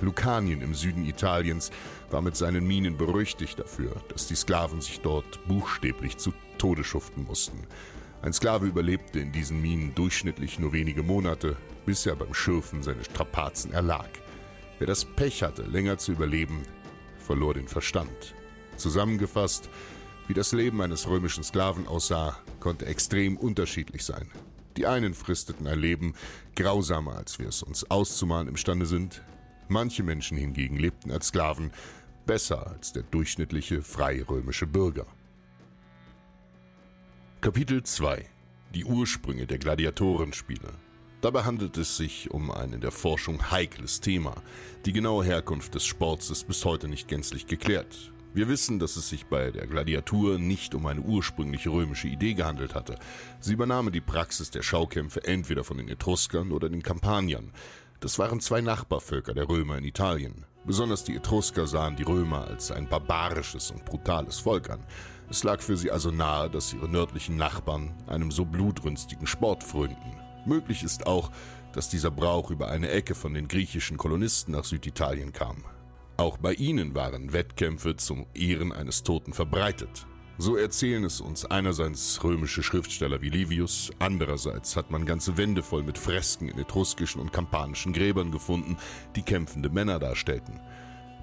Lucanien 0.00 0.62
im 0.62 0.74
Süden 0.74 1.04
Italiens 1.04 1.70
war 2.10 2.22
mit 2.22 2.36
seinen 2.36 2.66
Minen 2.66 2.96
berüchtigt 2.96 3.58
dafür, 3.58 3.94
dass 4.08 4.26
die 4.26 4.34
Sklaven 4.34 4.80
sich 4.80 5.00
dort 5.00 5.46
buchstäblich 5.46 6.16
zu 6.16 6.32
Tode 6.58 6.84
schuften 6.84 7.24
mussten. 7.24 7.66
Ein 8.22 8.32
Sklave 8.32 8.66
überlebte 8.66 9.18
in 9.18 9.32
diesen 9.32 9.62
Minen 9.62 9.94
durchschnittlich 9.94 10.58
nur 10.58 10.72
wenige 10.72 11.02
Monate, 11.02 11.56
bis 11.86 12.04
er 12.04 12.16
beim 12.16 12.34
Schürfen 12.34 12.82
seine 12.82 13.04
Strapazen 13.04 13.72
erlag. 13.72 14.08
Wer 14.78 14.86
das 14.86 15.04
Pech 15.04 15.42
hatte, 15.42 15.62
länger 15.62 15.98
zu 15.98 16.12
überleben, 16.12 16.62
verlor 17.18 17.54
den 17.54 17.68
Verstand. 17.68 18.34
Zusammengefasst, 18.76 19.70
wie 20.28 20.34
das 20.34 20.52
Leben 20.52 20.80
eines 20.80 21.08
römischen 21.08 21.44
Sklaven 21.44 21.86
aussah, 21.86 22.38
konnte 22.60 22.86
extrem 22.86 23.36
unterschiedlich 23.36 24.04
sein. 24.04 24.30
Die 24.76 24.86
einen 24.86 25.14
fristeten 25.14 25.66
ein 25.66 25.78
Leben 25.78 26.14
grausamer, 26.56 27.16
als 27.16 27.38
wir 27.38 27.48
es 27.48 27.62
uns 27.62 27.90
auszumalen 27.90 28.48
imstande 28.48 28.86
sind. 28.86 29.22
Manche 29.72 30.02
Menschen 30.02 30.36
hingegen 30.36 30.76
lebten 30.76 31.12
als 31.12 31.28
Sklaven 31.28 31.70
besser 32.26 32.66
als 32.66 32.92
der 32.92 33.04
durchschnittliche 33.04 33.82
freie 33.82 34.28
römische 34.28 34.66
Bürger. 34.66 35.06
Kapitel 37.40 37.84
2 37.84 38.26
Die 38.74 38.84
Ursprünge 38.84 39.46
der 39.46 39.58
Gladiatorenspiele 39.58 40.72
Dabei 41.20 41.44
handelt 41.44 41.78
es 41.78 41.96
sich 41.96 42.32
um 42.32 42.50
ein 42.50 42.72
in 42.72 42.80
der 42.80 42.90
Forschung 42.90 43.52
heikles 43.52 44.00
Thema. 44.00 44.34
Die 44.86 44.92
genaue 44.92 45.24
Herkunft 45.24 45.72
des 45.76 45.86
Sports 45.86 46.30
ist 46.30 46.48
bis 46.48 46.64
heute 46.64 46.88
nicht 46.88 47.06
gänzlich 47.06 47.46
geklärt. 47.46 48.12
Wir 48.34 48.48
wissen, 48.48 48.80
dass 48.80 48.96
es 48.96 49.08
sich 49.08 49.26
bei 49.26 49.52
der 49.52 49.68
Gladiatur 49.68 50.40
nicht 50.40 50.74
um 50.74 50.86
eine 50.86 51.00
ursprüngliche 51.00 51.70
römische 51.70 52.08
Idee 52.08 52.34
gehandelt 52.34 52.74
hatte. 52.74 52.98
Sie 53.38 53.52
übernahmen 53.52 53.92
die 53.92 54.00
Praxis 54.00 54.50
der 54.50 54.62
Schaukämpfe 54.62 55.22
entweder 55.24 55.62
von 55.62 55.76
den 55.76 55.88
Etruskern 55.88 56.50
oder 56.50 56.68
den 56.68 56.82
Kampaniern. 56.82 57.52
Das 58.00 58.18
waren 58.18 58.40
zwei 58.40 58.62
Nachbarvölker 58.62 59.34
der 59.34 59.46
Römer 59.46 59.76
in 59.76 59.84
Italien. 59.84 60.46
Besonders 60.64 61.04
die 61.04 61.14
Etrusker 61.14 61.66
sahen 61.66 61.96
die 61.96 62.02
Römer 62.02 62.46
als 62.46 62.70
ein 62.70 62.88
barbarisches 62.88 63.70
und 63.70 63.84
brutales 63.84 64.38
Volk 64.38 64.70
an. 64.70 64.80
Es 65.28 65.44
lag 65.44 65.60
für 65.60 65.76
sie 65.76 65.90
also 65.90 66.10
nahe, 66.10 66.48
dass 66.48 66.72
ihre 66.72 66.88
nördlichen 66.88 67.36
Nachbarn 67.36 67.94
einem 68.06 68.30
so 68.30 68.46
blutrünstigen 68.46 69.26
Sport 69.26 69.62
frönten. 69.62 70.16
Möglich 70.46 70.82
ist 70.82 71.06
auch, 71.06 71.30
dass 71.74 71.90
dieser 71.90 72.10
Brauch 72.10 72.50
über 72.50 72.68
eine 72.68 72.90
Ecke 72.90 73.14
von 73.14 73.34
den 73.34 73.48
griechischen 73.48 73.98
Kolonisten 73.98 74.52
nach 74.52 74.64
Süditalien 74.64 75.34
kam. 75.34 75.64
Auch 76.16 76.38
bei 76.38 76.54
ihnen 76.54 76.94
waren 76.94 77.34
Wettkämpfe 77.34 77.96
zum 77.96 78.26
Ehren 78.34 78.72
eines 78.72 79.02
Toten 79.02 79.34
verbreitet. 79.34 80.06
So 80.40 80.56
erzählen 80.56 81.04
es 81.04 81.20
uns 81.20 81.44
einerseits 81.44 82.24
römische 82.24 82.62
Schriftsteller 82.62 83.20
wie 83.20 83.28
Livius, 83.28 83.90
andererseits 83.98 84.74
hat 84.74 84.90
man 84.90 85.04
ganze 85.04 85.36
Wände 85.36 85.62
voll 85.62 85.82
mit 85.82 85.98
Fresken 85.98 86.48
in 86.48 86.58
etruskischen 86.58 87.20
und 87.20 87.30
kampanischen 87.30 87.92
Gräbern 87.92 88.32
gefunden, 88.32 88.78
die 89.16 89.22
kämpfende 89.22 89.68
Männer 89.68 89.98
darstellten. 89.98 90.58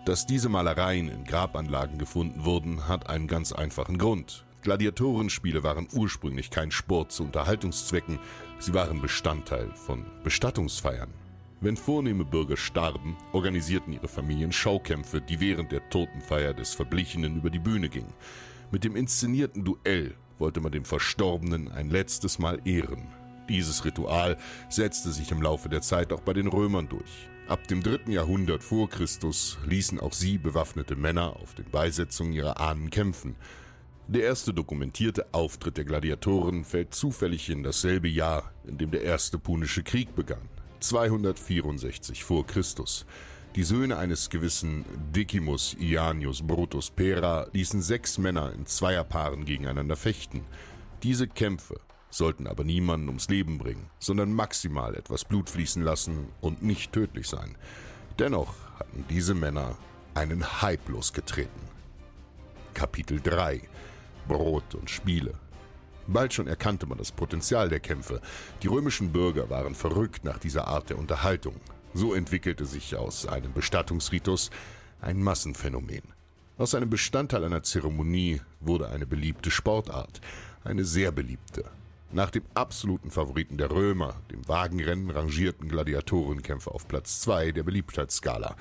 Dass 0.06 0.28
diese 0.28 0.50
Malereien 0.50 1.10
in 1.10 1.24
Grabanlagen 1.24 1.98
gefunden 1.98 2.46
wurden, 2.46 2.88
hat 2.88 3.10
einen 3.10 3.26
ganz 3.26 3.54
einfachen 3.54 3.98
Grund. 3.98 4.46
Gladiatorenspiele 4.62 5.64
waren 5.64 5.88
ursprünglich 5.94 6.52
kein 6.52 6.70
Sport 6.70 7.12
zu 7.12 7.24
Unterhaltungszwecken, 7.24 8.20
sie 8.60 8.76
waren 8.76 9.02
Bestandteil 9.02 9.72
von 9.74 10.06
Bestattungsfeiern. 10.24 11.12
Wenn 11.60 11.76
vornehme 11.76 12.24
Bürger 12.24 12.56
starben, 12.56 13.18
organisierten 13.34 13.94
ihre 13.94 14.10
Familien 14.10 14.52
Schaukämpfe, 14.52 15.22
die 15.22 15.40
während 15.40 15.72
der 15.72 15.90
Totenfeier 15.90 16.54
des 16.54 16.76
Verblichenen 16.76 17.38
über 17.38 17.50
die 17.50 17.58
Bühne 17.58 17.90
gingen. 17.90 18.14
Mit 18.70 18.84
dem 18.84 18.98
inszenierten 18.98 19.64
Duell 19.64 20.16
wollte 20.40 20.60
man 20.60 20.74
den 20.74 20.84
Verstorbenen 20.84 21.72
ein 21.72 21.90
letztes 21.90 22.38
Mal 22.38 22.60
ehren. 22.66 23.08
Dieses 23.48 23.86
Ritual 23.86 24.38
setzte 24.68 25.12
sich 25.12 25.32
im 25.32 25.42
Laufe 25.42 25.70
der 25.70 25.82
Zeit 25.82 26.12
auch 26.12 26.20
bei 26.20 26.34
den 26.34 26.48
Römern 26.48 26.90
durch. 26.90 27.30
Ab 27.48 27.66
dem 27.70 27.82
dritten 27.82 28.12
Jahrhundert 28.12 28.62
vor 28.62 28.90
Christus 28.90 29.58
ließen 29.66 30.02
auch 30.02 30.12
sie 30.12 30.38
bewaffnete 30.38 30.98
Männer 30.98 31.38
auf 31.38 31.56
den 31.56 31.72
Beisetzungen 31.72 32.34
ihrer 32.34 32.60
Ahnen 32.60 32.90
kämpfen. 32.90 33.38
Der 34.10 34.24
erste 34.24 34.54
dokumentierte 34.54 35.34
Auftritt 35.34 35.78
der 35.78 35.86
Gladiatoren 35.86 36.66
fällt 36.66 36.94
zufällig 36.94 37.50
in 37.50 37.64
dasselbe 37.64 38.10
Jahr, 38.10 38.52
in 38.66 38.78
dem 38.78 38.92
der 38.92 39.04
erste 39.04 39.38
Punische 39.38 39.84
Krieg 39.84 40.14
begann. 40.14 40.50
264 40.82 42.26
vor 42.26 42.46
Christus. 42.46 43.06
Die 43.58 43.64
Söhne 43.64 43.98
eines 43.98 44.30
gewissen 44.30 44.86
Decimus 45.16 45.76
Ianius 45.80 46.46
Brutus 46.46 46.92
Pera 46.92 47.48
ließen 47.54 47.82
sechs 47.82 48.20
Männer 48.20 48.54
in 48.54 48.68
Zweierpaaren 48.68 49.46
gegeneinander 49.46 49.96
fechten. 49.96 50.46
Diese 51.02 51.28
Kämpfe 51.28 51.80
sollten 52.12 52.46
aber 52.46 52.64
niemanden 52.64 53.08
ums 53.08 53.30
Leben 53.30 53.58
bringen, 53.58 53.90
sondern 53.98 54.32
maximal 54.32 54.94
etwas 54.94 55.26
Blut 55.26 55.50
fließen 55.50 55.82
lassen 55.82 56.28
und 56.40 56.62
nicht 56.62 56.94
tödlich 56.94 57.28
sein. 57.28 57.58
Dennoch 58.20 58.54
hatten 58.78 59.06
diese 59.10 59.34
Männer 59.34 59.76
einen 60.14 60.62
Hype 60.62 60.88
losgetreten. 60.88 61.62
Kapitel 62.76 63.20
3 63.20 63.64
Brot 64.28 64.76
und 64.76 64.88
Spiele 64.88 65.34
Bald 66.06 66.32
schon 66.32 66.46
erkannte 66.46 66.86
man 66.86 67.00
das 67.00 67.12
Potenzial 67.12 67.70
der 67.70 67.80
Kämpfe. 67.80 68.22
Die 68.62 68.68
römischen 68.68 69.12
Bürger 69.12 69.50
waren 69.50 69.74
verrückt 69.74 70.26
nach 70.26 70.38
dieser 70.38 70.68
Art 70.68 70.92
der 70.92 71.00
Unterhaltung. 71.00 71.56
So 71.94 72.14
entwickelte 72.14 72.66
sich 72.66 72.96
aus 72.96 73.26
einem 73.26 73.54
Bestattungsritus 73.54 74.52
ein 75.02 75.22
Massenphänomen. 75.22 76.04
Aus 76.58 76.76
einem 76.76 76.90
Bestandteil 76.90 77.44
einer 77.44 77.64
Zeremonie 77.64 78.42
wurde 78.60 78.90
eine 78.90 79.06
beliebte 79.06 79.52
Sportart, 79.52 80.22
eine 80.64 80.86
sehr 80.86 81.12
beliebte. 81.12 81.66
Nach 82.12 82.32
dem 82.32 82.44
absoluten 82.54 83.12
Favoriten 83.12 83.58
der 83.58 83.70
Römer, 83.70 84.16
dem 84.32 84.48
Wagenrennen, 84.48 85.12
rangierten 85.12 85.68
Gladiatorenkämpfe 85.68 86.72
auf 86.72 86.88
Platz 86.88 87.20
2 87.22 87.52
der 87.52 87.64
Beliebtheitsskala. 87.64 88.56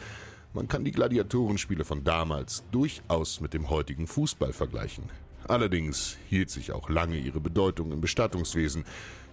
Man 0.52 0.68
kann 0.68 0.84
die 0.84 0.92
Gladiatorenspiele 0.92 1.84
von 1.84 2.02
damals 2.02 2.64
durchaus 2.72 3.40
mit 3.40 3.54
dem 3.54 3.70
heutigen 3.70 4.06
Fußball 4.06 4.52
vergleichen. 4.52 5.04
Allerdings 5.48 6.16
hielt 6.28 6.50
sich 6.50 6.72
auch 6.72 6.90
lange 6.90 7.18
ihre 7.18 7.40
Bedeutung 7.40 7.92
im 7.92 8.00
Bestattungswesen, 8.00 8.84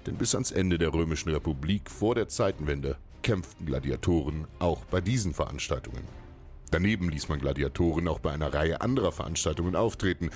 denn 0.06 0.16
bis 0.16 0.36
ans 0.36 0.52
Ende 0.52 0.78
der 0.78 0.94
Römischen 0.94 1.32
Republik 1.32 1.90
vor 1.90 2.14
der 2.14 2.28
Zeitenwende 2.28 2.98
kämpften 3.24 3.66
Gladiatoren 3.66 4.48
auch 4.60 4.86
bei 4.86 5.02
diesen 5.02 5.34
Veranstaltungen. 5.34 6.04
Daneben 6.72 7.10
ließ 7.10 7.30
man 7.30 7.40
Gladiatoren 7.40 8.08
auch 8.08 8.20
bei 8.20 8.32
einer 8.32 8.54
Reihe 8.54 8.82
anderer 8.82 9.12
Veranstaltungen 9.12 9.76
auftreten, 9.76 10.30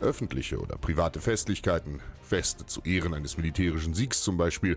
öffentliche 0.00 0.58
oder 0.58 0.76
private 0.76 1.20
Festlichkeiten, 1.20 2.00
Feste 2.22 2.66
zu 2.66 2.80
Ehren 2.82 3.14
eines 3.14 3.36
militärischen 3.36 3.94
Siegs 3.94 4.22
zum 4.22 4.36
Beispiel, 4.36 4.76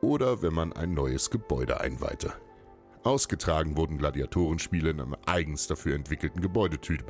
oder 0.00 0.42
wenn 0.42 0.54
man 0.54 0.72
ein 0.72 0.94
neues 0.94 1.30
Gebäude 1.30 1.80
einweihte. 1.80 2.32
Ausgetragen 3.02 3.76
wurden 3.76 3.98
Gladiatorenspiele 3.98 4.90
in 4.90 5.00
einem 5.00 5.16
eigens 5.26 5.66
dafür 5.66 5.94
entwickelten 5.94 6.40
Gebäudetyp, 6.40 7.04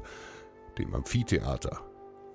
dem 0.79 0.95
Amphitheater 0.95 1.83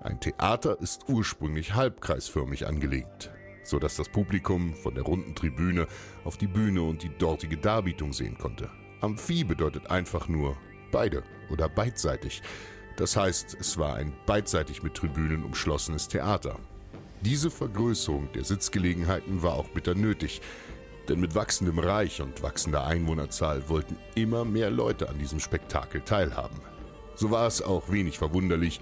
ein 0.03 0.19
Theater 0.19 0.81
ist 0.81 1.07
ursprünglich 1.07 1.75
halbkreisförmig 1.75 2.67
angelegt, 2.67 3.31
so 3.63 3.79
dass 3.79 3.95
das 3.95 4.09
Publikum 4.09 4.73
von 4.75 4.95
der 4.95 5.03
runden 5.03 5.35
Tribüne 5.35 5.87
auf 6.23 6.37
die 6.37 6.47
Bühne 6.47 6.83
und 6.83 7.03
die 7.03 7.15
dortige 7.17 7.57
Darbietung 7.57 8.13
sehen 8.13 8.37
konnte. 8.37 8.69
Amphi 9.01 9.43
bedeutet 9.43 9.89
einfach 9.89 10.27
nur 10.27 10.55
beide 10.91 11.23
oder 11.49 11.67
beidseitig. 11.67 12.41
Das 12.95 13.15
heißt, 13.15 13.57
es 13.59 13.77
war 13.77 13.95
ein 13.95 14.13
beidseitig 14.25 14.83
mit 14.83 14.93
Tribünen 14.93 15.43
umschlossenes 15.43 16.07
Theater. 16.07 16.59
Diese 17.21 17.49
Vergrößerung 17.49 18.31
der 18.33 18.43
Sitzgelegenheiten 18.43 19.41
war 19.41 19.53
auch 19.53 19.69
bitter 19.69 19.95
nötig, 19.95 20.41
denn 21.09 21.19
mit 21.19 21.35
wachsendem 21.35 21.79
Reich 21.79 22.21
und 22.21 22.43
wachsender 22.43 22.85
Einwohnerzahl 22.85 23.67
wollten 23.67 23.97
immer 24.15 24.45
mehr 24.45 24.69
Leute 24.69 25.09
an 25.09 25.19
diesem 25.19 25.39
Spektakel 25.39 26.01
teilhaben. 26.01 26.59
So 27.15 27.31
war 27.31 27.47
es 27.47 27.61
auch 27.61 27.91
wenig 27.91 28.17
verwunderlich, 28.17 28.79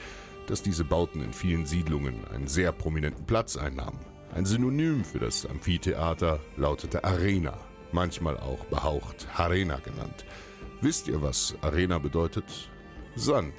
dass 0.48 0.62
diese 0.62 0.84
Bauten 0.84 1.22
in 1.22 1.34
vielen 1.34 1.66
Siedlungen 1.66 2.26
einen 2.34 2.48
sehr 2.48 2.72
prominenten 2.72 3.26
Platz 3.26 3.58
einnahmen. 3.58 4.00
Ein 4.34 4.46
Synonym 4.46 5.04
für 5.04 5.20
das 5.20 5.46
Amphitheater 5.46 6.40
lautete 6.56 7.04
Arena, 7.04 7.58
manchmal 7.92 8.38
auch 8.38 8.64
behaucht 8.66 9.28
Harena 9.38 9.80
genannt. 9.80 10.24
Wisst 10.80 11.10
ihr, 11.10 11.22
was 11.22 11.54
Arena 11.62 12.00
bedeutet? 12.00 12.70
Sand. 13.16 13.54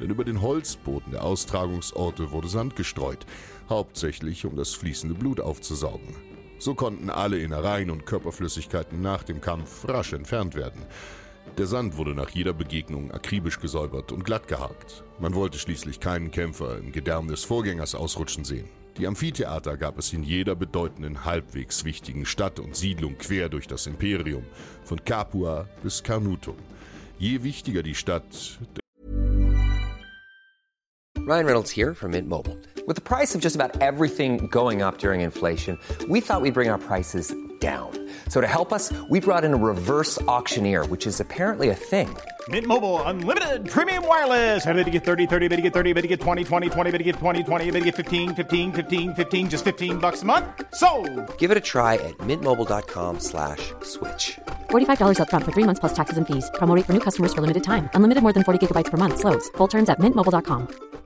Denn 0.00 0.08
über 0.08 0.24
den 0.24 0.40
Holzboden 0.40 1.12
der 1.12 1.22
Austragungsorte 1.22 2.30
wurde 2.30 2.48
Sand 2.48 2.76
gestreut, 2.76 3.26
hauptsächlich 3.68 4.46
um 4.46 4.56
das 4.56 4.72
fließende 4.72 5.14
Blut 5.14 5.38
aufzusaugen. 5.38 6.16
So 6.58 6.74
konnten 6.74 7.10
alle 7.10 7.38
Innereien 7.38 7.90
und 7.90 8.06
Körperflüssigkeiten 8.06 9.02
nach 9.02 9.22
dem 9.22 9.42
Kampf 9.42 9.86
rasch 9.86 10.14
entfernt 10.14 10.54
werden. 10.54 10.82
Der 11.58 11.66
Sand 11.66 11.98
wurde 11.98 12.14
nach 12.14 12.30
jeder 12.30 12.54
Begegnung 12.54 13.10
akribisch 13.10 13.60
gesäubert 13.60 14.12
und 14.12 14.24
glatt 14.24 14.48
gehakt. 14.48 15.04
Man 15.20 15.34
wollte 15.34 15.58
schließlich 15.58 16.00
keinen 16.00 16.30
Kämpfer 16.30 16.78
im 16.78 16.90
Gedärm 16.92 17.28
des 17.28 17.44
Vorgängers 17.44 17.94
ausrutschen 17.94 18.44
sehen. 18.44 18.85
Die 18.98 19.06
Amphitheater 19.06 19.76
gab 19.76 19.98
es 19.98 20.12
in 20.14 20.22
jeder 20.22 20.54
bedeutenden, 20.54 21.26
halbwegs 21.26 21.84
wichtigen 21.84 22.24
Stadt 22.24 22.58
und 22.58 22.74
Siedlung 22.74 23.18
quer 23.18 23.50
durch 23.50 23.66
das 23.66 23.86
Imperium, 23.86 24.44
von 24.84 25.04
Capua 25.04 25.68
bis 25.82 26.02
Carnutum. 26.02 26.56
Je 27.18 27.42
wichtiger 27.42 27.82
die 27.82 27.94
Stadt, 27.94 28.58
Ryan 31.26 31.44
Reynolds 31.44 31.70
here 31.70 31.94
from 31.94 32.12
Mint 32.12 32.28
Mobile. 32.28 32.56
With 32.86 32.94
the 32.94 33.02
price 33.02 33.34
of 33.34 33.40
just 33.40 33.56
about 33.56 33.82
everything 33.82 34.46
going 34.46 34.80
up 34.80 34.98
during 34.98 35.22
inflation, 35.22 35.76
we 36.08 36.20
thought 36.20 36.40
we'd 36.40 36.54
bring 36.54 36.70
our 36.70 36.78
prices 36.78 37.34
down. 37.58 37.90
So 38.28 38.40
to 38.40 38.46
help 38.46 38.72
us, 38.72 38.92
we 39.08 39.18
brought 39.18 39.44
in 39.44 39.52
a 39.52 39.56
reverse 39.56 40.20
auctioneer, 40.22 40.86
which 40.86 41.06
is 41.06 41.20
apparently 41.20 41.70
a 41.70 41.74
thing. 41.74 42.16
Mint 42.48 42.66
Mobile 42.66 43.02
unlimited 43.02 43.68
premium 43.68 44.06
wireless. 44.06 44.64
Ready 44.64 44.84
to 44.84 44.90
get 44.90 45.04
30, 45.04 45.26
30, 45.26 45.48
bit 45.48 45.56
to 45.56 45.62
get 45.62 45.72
30, 45.72 45.92
bit 45.94 46.02
to 46.02 46.08
get 46.08 46.20
20, 46.20 46.44
20, 46.44 46.68
20, 46.70 46.90
bit 46.92 46.98
to 46.98 47.04
get 47.04 47.16
20, 47.16 47.42
20, 47.42 47.64
bit 47.72 47.78
to 47.80 47.84
get 47.86 47.94
15, 47.96 48.34
15, 48.36 48.72
15, 48.72 49.14
15 49.14 49.50
just 49.50 49.64
15 49.64 49.98
bucks 49.98 50.22
a 50.22 50.24
month. 50.24 50.46
So, 50.74 50.88
Give 51.38 51.50
it 51.50 51.56
a 51.56 51.64
try 51.72 51.94
at 51.94 52.16
mintmobile.com 52.18 53.18
slash 53.18 53.72
switch. 53.82 54.38
$45 54.70 55.18
upfront 55.18 55.44
for 55.44 55.52
three 55.52 55.64
months 55.64 55.80
plus 55.80 55.94
taxes 55.94 56.18
and 56.18 56.26
fees. 56.26 56.48
Promo 56.54 56.76
rate 56.76 56.86
for 56.86 56.92
new 56.92 57.00
customers 57.08 57.34
for 57.34 57.40
limited 57.40 57.64
time. 57.64 57.88
Unlimited 57.94 58.22
more 58.22 58.32
than 58.32 58.44
40 58.44 58.64
gigabytes 58.64 58.90
per 58.92 58.98
month. 58.98 59.18
Slows. 59.18 59.48
Full 59.56 59.68
terms 59.68 59.88
at 59.88 59.98
mintmobile.com. 59.98 61.05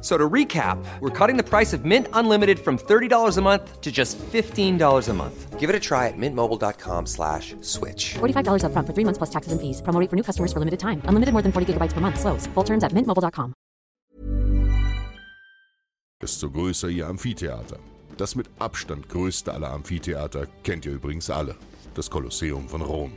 So 0.00 0.16
to 0.16 0.28
recap, 0.28 0.82
we're 1.00 1.10
cutting 1.10 1.36
the 1.36 1.44
price 1.44 1.74
of 1.74 1.84
Mint 1.84 2.06
Unlimited 2.14 2.58
from 2.58 2.78
$30 2.78 3.36
a 3.36 3.42
month 3.42 3.82
to 3.82 3.92
just 3.92 4.16
$15 4.32 5.08
a 5.08 5.12
month. 5.12 5.60
Give 5.60 5.68
it 5.68 5.76
a 5.76 5.80
try 5.80 6.08
at 6.08 6.16
mintmobile.com 6.16 7.04
slash 7.04 7.54
switch. 7.60 8.14
$45 8.14 8.64
upfront 8.64 8.86
for 8.86 8.94
three 8.94 9.04
months 9.04 9.18
plus 9.18 9.30
taxes 9.30 9.52
and 9.52 9.60
fees. 9.60 9.82
Promo 9.82 10.08
for 10.08 10.16
new 10.16 10.24
customers 10.24 10.54
for 10.54 10.58
limited 10.58 10.80
time. 10.80 11.02
Unlimited 11.04 11.34
more 11.34 11.42
than 11.42 11.52
40 11.52 11.74
gigabytes 11.74 11.92
per 11.92 12.00
month. 12.00 12.18
Slows. 12.18 12.46
Full 12.54 12.64
terms 12.64 12.82
at 12.82 12.92
mintmobile.com. 12.94 13.52
desto 16.20 16.50
größer 16.50 16.88
ihr 16.88 17.06
Amphitheater. 17.08 17.78
Das 18.16 18.34
mit 18.34 18.50
Abstand 18.58 19.08
größte 19.08 19.54
aller 19.54 19.70
Amphitheater 19.70 20.46
kennt 20.62 20.84
ihr 20.84 20.92
übrigens 20.92 21.30
alle, 21.30 21.56
das 21.94 22.10
Kolosseum 22.10 22.68
von 22.68 22.82
Rom. 22.82 23.12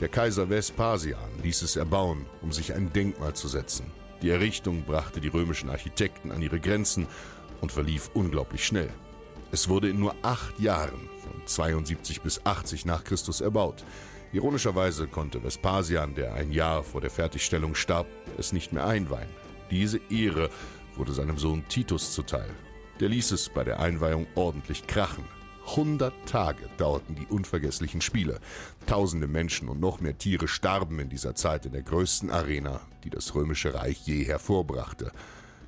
Der 0.00 0.08
Kaiser 0.08 0.48
Vespasian 0.48 1.42
ließ 1.42 1.62
es 1.62 1.76
erbauen, 1.76 2.26
um 2.42 2.52
sich 2.52 2.72
ein 2.72 2.92
Denkmal 2.92 3.34
zu 3.34 3.48
setzen. 3.48 3.90
Die 4.26 4.32
Errichtung 4.32 4.82
brachte 4.82 5.20
die 5.20 5.28
römischen 5.28 5.70
Architekten 5.70 6.32
an 6.32 6.42
ihre 6.42 6.58
Grenzen 6.58 7.06
und 7.60 7.70
verlief 7.70 8.10
unglaublich 8.12 8.66
schnell. 8.66 8.90
Es 9.52 9.68
wurde 9.68 9.88
in 9.88 10.00
nur 10.00 10.16
acht 10.22 10.58
Jahren, 10.58 11.08
von 11.22 11.46
72 11.46 12.22
bis 12.22 12.44
80 12.44 12.86
nach 12.86 13.04
Christus, 13.04 13.40
erbaut. 13.40 13.84
Ironischerweise 14.32 15.06
konnte 15.06 15.44
Vespasian, 15.44 16.16
der 16.16 16.34
ein 16.34 16.50
Jahr 16.50 16.82
vor 16.82 17.00
der 17.00 17.10
Fertigstellung 17.10 17.76
starb, 17.76 18.08
es 18.36 18.52
nicht 18.52 18.72
mehr 18.72 18.84
einweihen. 18.84 19.30
Diese 19.70 20.00
Ehre 20.10 20.50
wurde 20.96 21.12
seinem 21.12 21.38
Sohn 21.38 21.62
Titus 21.68 22.12
zuteil. 22.12 22.50
Der 22.98 23.08
ließ 23.08 23.30
es 23.30 23.48
bei 23.48 23.62
der 23.62 23.78
Einweihung 23.78 24.26
ordentlich 24.34 24.88
krachen. 24.88 25.22
100 25.68 26.12
Tage 26.26 26.68
dauerten 26.78 27.14
die 27.14 27.26
unvergesslichen 27.26 28.00
Spiele. 28.00 28.40
Tausende 28.86 29.26
Menschen 29.26 29.68
und 29.68 29.80
noch 29.80 30.00
mehr 30.00 30.16
Tiere 30.16 30.46
starben 30.46 31.00
in 31.00 31.08
dieser 31.08 31.34
Zeit 31.34 31.66
in 31.66 31.72
der 31.72 31.82
größten 31.82 32.30
Arena, 32.30 32.80
die 33.02 33.10
das 33.10 33.34
römische 33.34 33.74
Reich 33.74 34.06
je 34.06 34.24
hervorbrachte. 34.24 35.10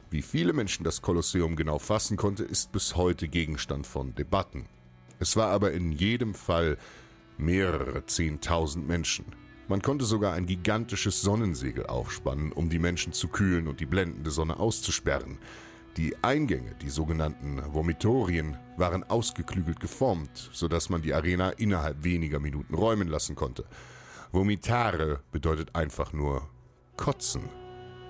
Wie 0.09 0.23
viele 0.23 0.53
Menschen 0.53 0.85
das 0.85 1.03
Kolosseum 1.03 1.57
genau 1.57 1.81
fassen 1.81 2.17
konnte, 2.17 2.45
ist 2.45 2.71
bis 2.71 2.95
heute 2.95 3.27
Gegenstand 3.27 3.89
von 3.89 4.15
Debatten. 4.15 4.67
Es 5.19 5.37
war 5.37 5.49
aber 5.49 5.73
in 5.73 5.91
jedem 5.91 6.33
Fall 6.33 6.79
mehrere 7.39 8.07
Zehntausend 8.07 8.87
Menschen. 8.87 9.25
Man 9.67 9.83
konnte 9.83 10.05
sogar 10.05 10.35
ein 10.35 10.47
gigantisches 10.47 11.21
Sonnensegel 11.21 11.87
aufspannen, 11.87 12.53
um 12.53 12.71
die 12.71 12.79
Menschen 12.79 13.13
zu 13.13 13.27
kühlen 13.27 13.67
und 13.67 13.81
die 13.81 13.87
blendende 13.87 14.31
Sonne 14.31 14.61
auszusperren. 14.61 15.39
Die 15.97 16.15
Eingänge, 16.23 16.75
die 16.77 16.91
sogenannten 16.91 17.63
Vomitorien, 17.73 18.57
waren 18.77 19.03
ausgeklügelt 19.03 19.81
geformt, 19.81 20.51
sodass 20.53 20.91
man 20.91 21.03
die 21.03 21.13
Arena 21.13 21.51
innerhalb 21.51 22.05
weniger 22.05 22.39
Minuten 22.39 22.75
räumen 22.75 23.09
lassen 23.09 23.35
konnte. 23.35 23.65
Vomitare 24.31 25.21
bedeutet 25.33 25.75
einfach 25.75 26.13
nur 26.13 26.49
kotzen. 26.97 27.43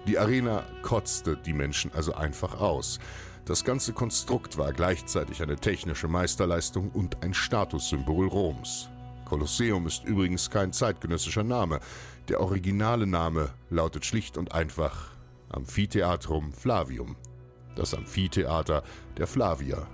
Die 0.06 0.18
Arena 0.18 0.64
kotzte 0.82 1.36
die 1.36 1.52
Menschen 1.52 1.92
also 1.92 2.14
einfach 2.14 2.60
aus. 2.60 2.98
Das 3.44 3.64
ganze 3.64 3.94
Konstrukt 3.94 4.58
war 4.58 4.72
gleichzeitig 4.72 5.42
eine 5.42 5.56
technische 5.56 6.08
Meisterleistung 6.08 6.90
und 6.90 7.22
ein 7.22 7.32
Statussymbol 7.32 8.28
Roms. 8.28 8.90
Kolosseum 9.24 9.86
ist 9.86 10.04
übrigens 10.04 10.50
kein 10.50 10.72
zeitgenössischer 10.72 11.44
Name. 11.44 11.80
Der 12.28 12.40
originale 12.40 13.06
Name 13.06 13.50
lautet 13.70 14.04
schlicht 14.04 14.36
und 14.36 14.52
einfach 14.52 15.12
Amphitheatrum 15.50 16.52
Flavium. 16.52 17.16
Das 17.78 17.94
Amphitheater 17.94 18.82
der 19.16 19.28
Flavier. 19.28 19.86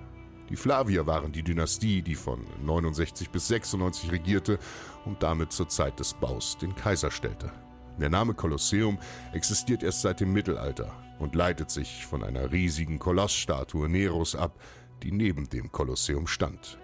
Die 0.49 0.55
Flavier 0.55 1.05
waren 1.05 1.31
die 1.31 1.43
Dynastie, 1.43 2.01
die 2.01 2.15
von 2.15 2.43
69 2.65 3.29
bis 3.29 3.47
96 3.47 4.11
regierte 4.11 4.57
und 5.05 5.21
damit 5.21 5.51
zur 5.51 5.69
Zeit 5.69 5.99
des 5.99 6.15
Baus 6.15 6.57
den 6.57 6.75
Kaiser 6.75 7.11
stellte. 7.11 7.51
Der 7.99 8.09
Name 8.09 8.33
Kolosseum 8.33 8.97
existiert 9.33 9.83
erst 9.83 10.01
seit 10.01 10.19
dem 10.19 10.33
Mittelalter 10.33 10.91
und 11.19 11.35
leitet 11.35 11.69
sich 11.69 12.07
von 12.07 12.23
einer 12.23 12.51
riesigen 12.51 12.97
Kolossstatue 12.97 13.87
Neros 13.87 14.35
ab, 14.35 14.59
die 15.03 15.11
neben 15.11 15.47
dem 15.47 15.71
Kolosseum 15.71 16.25
stand. 16.25 16.79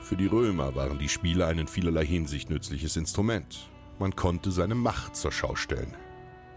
Für 0.00 0.16
die 0.16 0.26
Römer 0.26 0.76
waren 0.76 1.00
die 1.00 1.08
Spiele 1.08 1.46
ein 1.46 1.58
in 1.58 1.66
vielerlei 1.66 2.06
Hinsicht 2.06 2.48
nützliches 2.48 2.96
Instrument. 2.96 3.68
Man 3.98 4.14
konnte 4.14 4.52
seine 4.52 4.76
Macht 4.76 5.16
zur 5.16 5.32
Schau 5.32 5.56
stellen. 5.56 5.96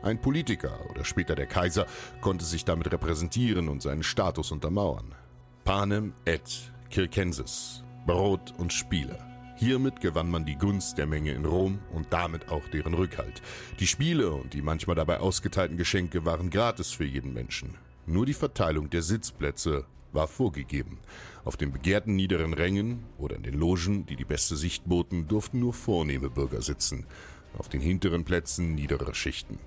Ein 0.01 0.21
Politiker 0.21 0.79
oder 0.89 1.03
später 1.03 1.35
der 1.35 1.45
Kaiser 1.45 1.85
konnte 2.21 2.45
sich 2.45 2.63
damit 2.63 2.91
repräsentieren 2.91 3.67
und 3.67 3.81
seinen 3.81 4.03
Status 4.03 4.51
untermauern. 4.51 5.13
Panem 5.65 6.13
et 6.25 6.71
Circenses, 6.91 7.83
Brot 8.05 8.53
und 8.57 8.71
Spiele. 8.71 9.19
Hiermit 9.57 9.99
gewann 9.99 10.31
man 10.31 10.45
die 10.45 10.55
Gunst 10.55 10.97
der 10.97 11.05
Menge 11.05 11.33
in 11.33 11.43
Rom 11.43 11.79
und 11.93 12.13
damit 12.13 12.49
auch 12.49 12.65
deren 12.69 12.93
Rückhalt. 12.93 13.41
Die 13.79 13.87
Spiele 13.87 14.31
und 14.31 14.53
die 14.53 14.61
manchmal 14.61 14.95
dabei 14.95 15.19
ausgeteilten 15.19 15.75
Geschenke 15.75 16.23
waren 16.23 16.49
gratis 16.49 16.91
für 16.91 17.03
jeden 17.03 17.33
Menschen. 17.33 17.75
Nur 18.05 18.25
die 18.25 18.33
Verteilung 18.33 18.89
der 18.89 19.01
Sitzplätze 19.01 19.85
war 20.13 20.29
vorgegeben. 20.29 20.99
Auf 21.43 21.57
den 21.57 21.73
begehrten 21.73 22.15
niederen 22.15 22.53
Rängen 22.53 23.03
oder 23.17 23.35
in 23.35 23.43
den 23.43 23.53
Logen, 23.55 24.05
die 24.05 24.15
die 24.15 24.25
beste 24.25 24.55
Sicht 24.55 24.85
boten, 24.85 25.27
durften 25.27 25.59
nur 25.59 25.73
vornehme 25.73 26.29
Bürger 26.29 26.61
sitzen. 26.61 27.05
Auf 27.57 27.67
den 27.67 27.81
hinteren 27.81 28.23
Plätzen 28.23 28.75
niedere 28.75 29.13
Schichten. 29.13 29.59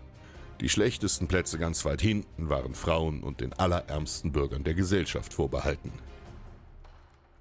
Die 0.62 0.68
schlechtesten 0.68 1.27
Plätze 1.27 1.59
ganz 1.59 1.85
weit 1.85 2.01
hinten 2.01 2.48
waren 2.48 2.77
Frauen 2.77 3.25
und 3.25 3.40
den 3.40 3.53
allerärmsten 3.53 4.31
Bürgern 4.31 4.62
der 4.62 4.75
Gesellschaft 4.75 5.35
vorbehalten. 5.35 5.90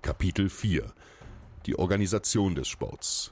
Kapitel 0.02 0.50
4 0.50 0.92
Die 1.68 1.78
Organisation 1.78 2.56
des 2.56 2.68
Sports 2.68 3.32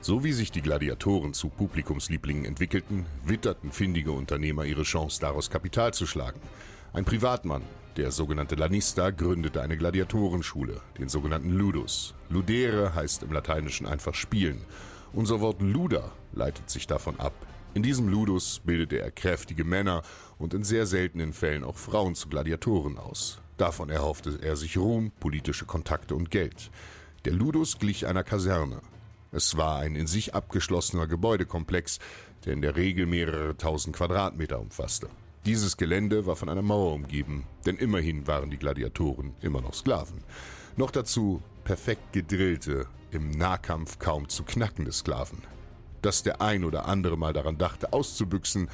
So 0.00 0.22
wie 0.22 0.30
sich 0.30 0.52
die 0.52 0.62
Gladiatoren 0.62 1.34
zu 1.34 1.48
Publikumslieblingen 1.48 2.44
entwickelten, 2.44 3.04
witterten 3.24 3.72
findige 3.72 4.12
Unternehmer 4.12 4.64
ihre 4.64 4.84
Chance, 4.84 5.20
daraus 5.20 5.50
Kapital 5.50 5.92
zu 5.92 6.06
schlagen. 6.06 6.40
Ein 6.92 7.04
Privatmann, 7.04 7.62
der 7.96 8.12
sogenannte 8.12 8.54
Lanista, 8.54 9.10
gründete 9.10 9.60
eine 9.60 9.76
Gladiatorenschule, 9.76 10.80
den 10.98 11.08
sogenannten 11.08 11.50
Ludus. 11.50 12.14
Ludere 12.28 12.94
heißt 12.94 13.24
im 13.24 13.32
Lateinischen 13.32 13.88
einfach 13.88 14.14
spielen. 14.14 14.60
Unser 15.12 15.40
Wort 15.40 15.60
Luder 15.60 16.12
leitet 16.32 16.70
sich 16.70 16.86
davon 16.86 17.18
ab, 17.18 17.34
In 17.74 17.82
diesem 17.82 18.08
Ludus 18.08 18.60
bildete 18.64 19.00
er 19.00 19.10
kräftige 19.10 19.64
Männer 19.64 20.02
und 20.38 20.54
in 20.54 20.62
sehr 20.62 20.86
seltenen 20.86 21.32
Fällen 21.32 21.64
auch 21.64 21.76
Frauen 21.76 22.14
zu 22.14 22.28
Gladiatoren 22.28 22.98
aus. 22.98 23.40
Davon 23.56 23.90
erhoffte 23.90 24.38
er 24.40 24.54
sich 24.54 24.78
Ruhm, 24.78 25.10
politische 25.18 25.64
Kontakte 25.64 26.14
und 26.14 26.30
Geld. 26.30 26.70
Der 27.24 27.32
Ludus 27.32 27.80
glich 27.80 28.06
einer 28.06 28.22
Kaserne. 28.22 28.80
Es 29.32 29.56
war 29.56 29.80
ein 29.80 29.96
in 29.96 30.06
sich 30.06 30.36
abgeschlossener 30.36 31.08
Gebäudekomplex, 31.08 31.98
der 32.44 32.52
in 32.52 32.62
der 32.62 32.76
Regel 32.76 33.06
mehrere 33.06 33.56
tausend 33.56 33.96
Quadratmeter 33.96 34.60
umfasste. 34.60 35.08
Dieses 35.44 35.76
Gelände 35.76 36.26
war 36.26 36.36
von 36.36 36.48
einer 36.48 36.62
Mauer 36.62 36.94
umgeben, 36.94 37.44
denn 37.66 37.76
immerhin 37.76 38.28
waren 38.28 38.50
die 38.50 38.56
Gladiatoren 38.56 39.34
immer 39.40 39.60
noch 39.60 39.74
Sklaven. 39.74 40.22
Noch 40.76 40.92
dazu 40.92 41.42
perfekt 41.64 42.12
gedrillte, 42.12 42.86
im 43.10 43.30
Nahkampf 43.30 43.98
kaum 43.98 44.28
zu 44.28 44.44
knackende 44.44 44.92
Sklaven. 44.92 45.53
Dass 46.04 46.22
der 46.22 46.42
ein 46.42 46.64
oder 46.64 46.86
andere 46.86 47.16
mal 47.16 47.32
daran 47.32 47.56
dachte, 47.56 47.94
auszubüchsen, 47.94 48.68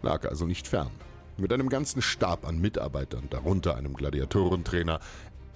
lag 0.00 0.26
also 0.26 0.46
nicht 0.46 0.66
fern. 0.66 0.90
Mit 1.36 1.52
einem 1.52 1.68
ganzen 1.68 2.00
Stab 2.00 2.48
an 2.48 2.58
Mitarbeitern, 2.58 3.28
darunter 3.28 3.76
einem 3.76 3.92
Gladiatorentrainer, 3.92 4.98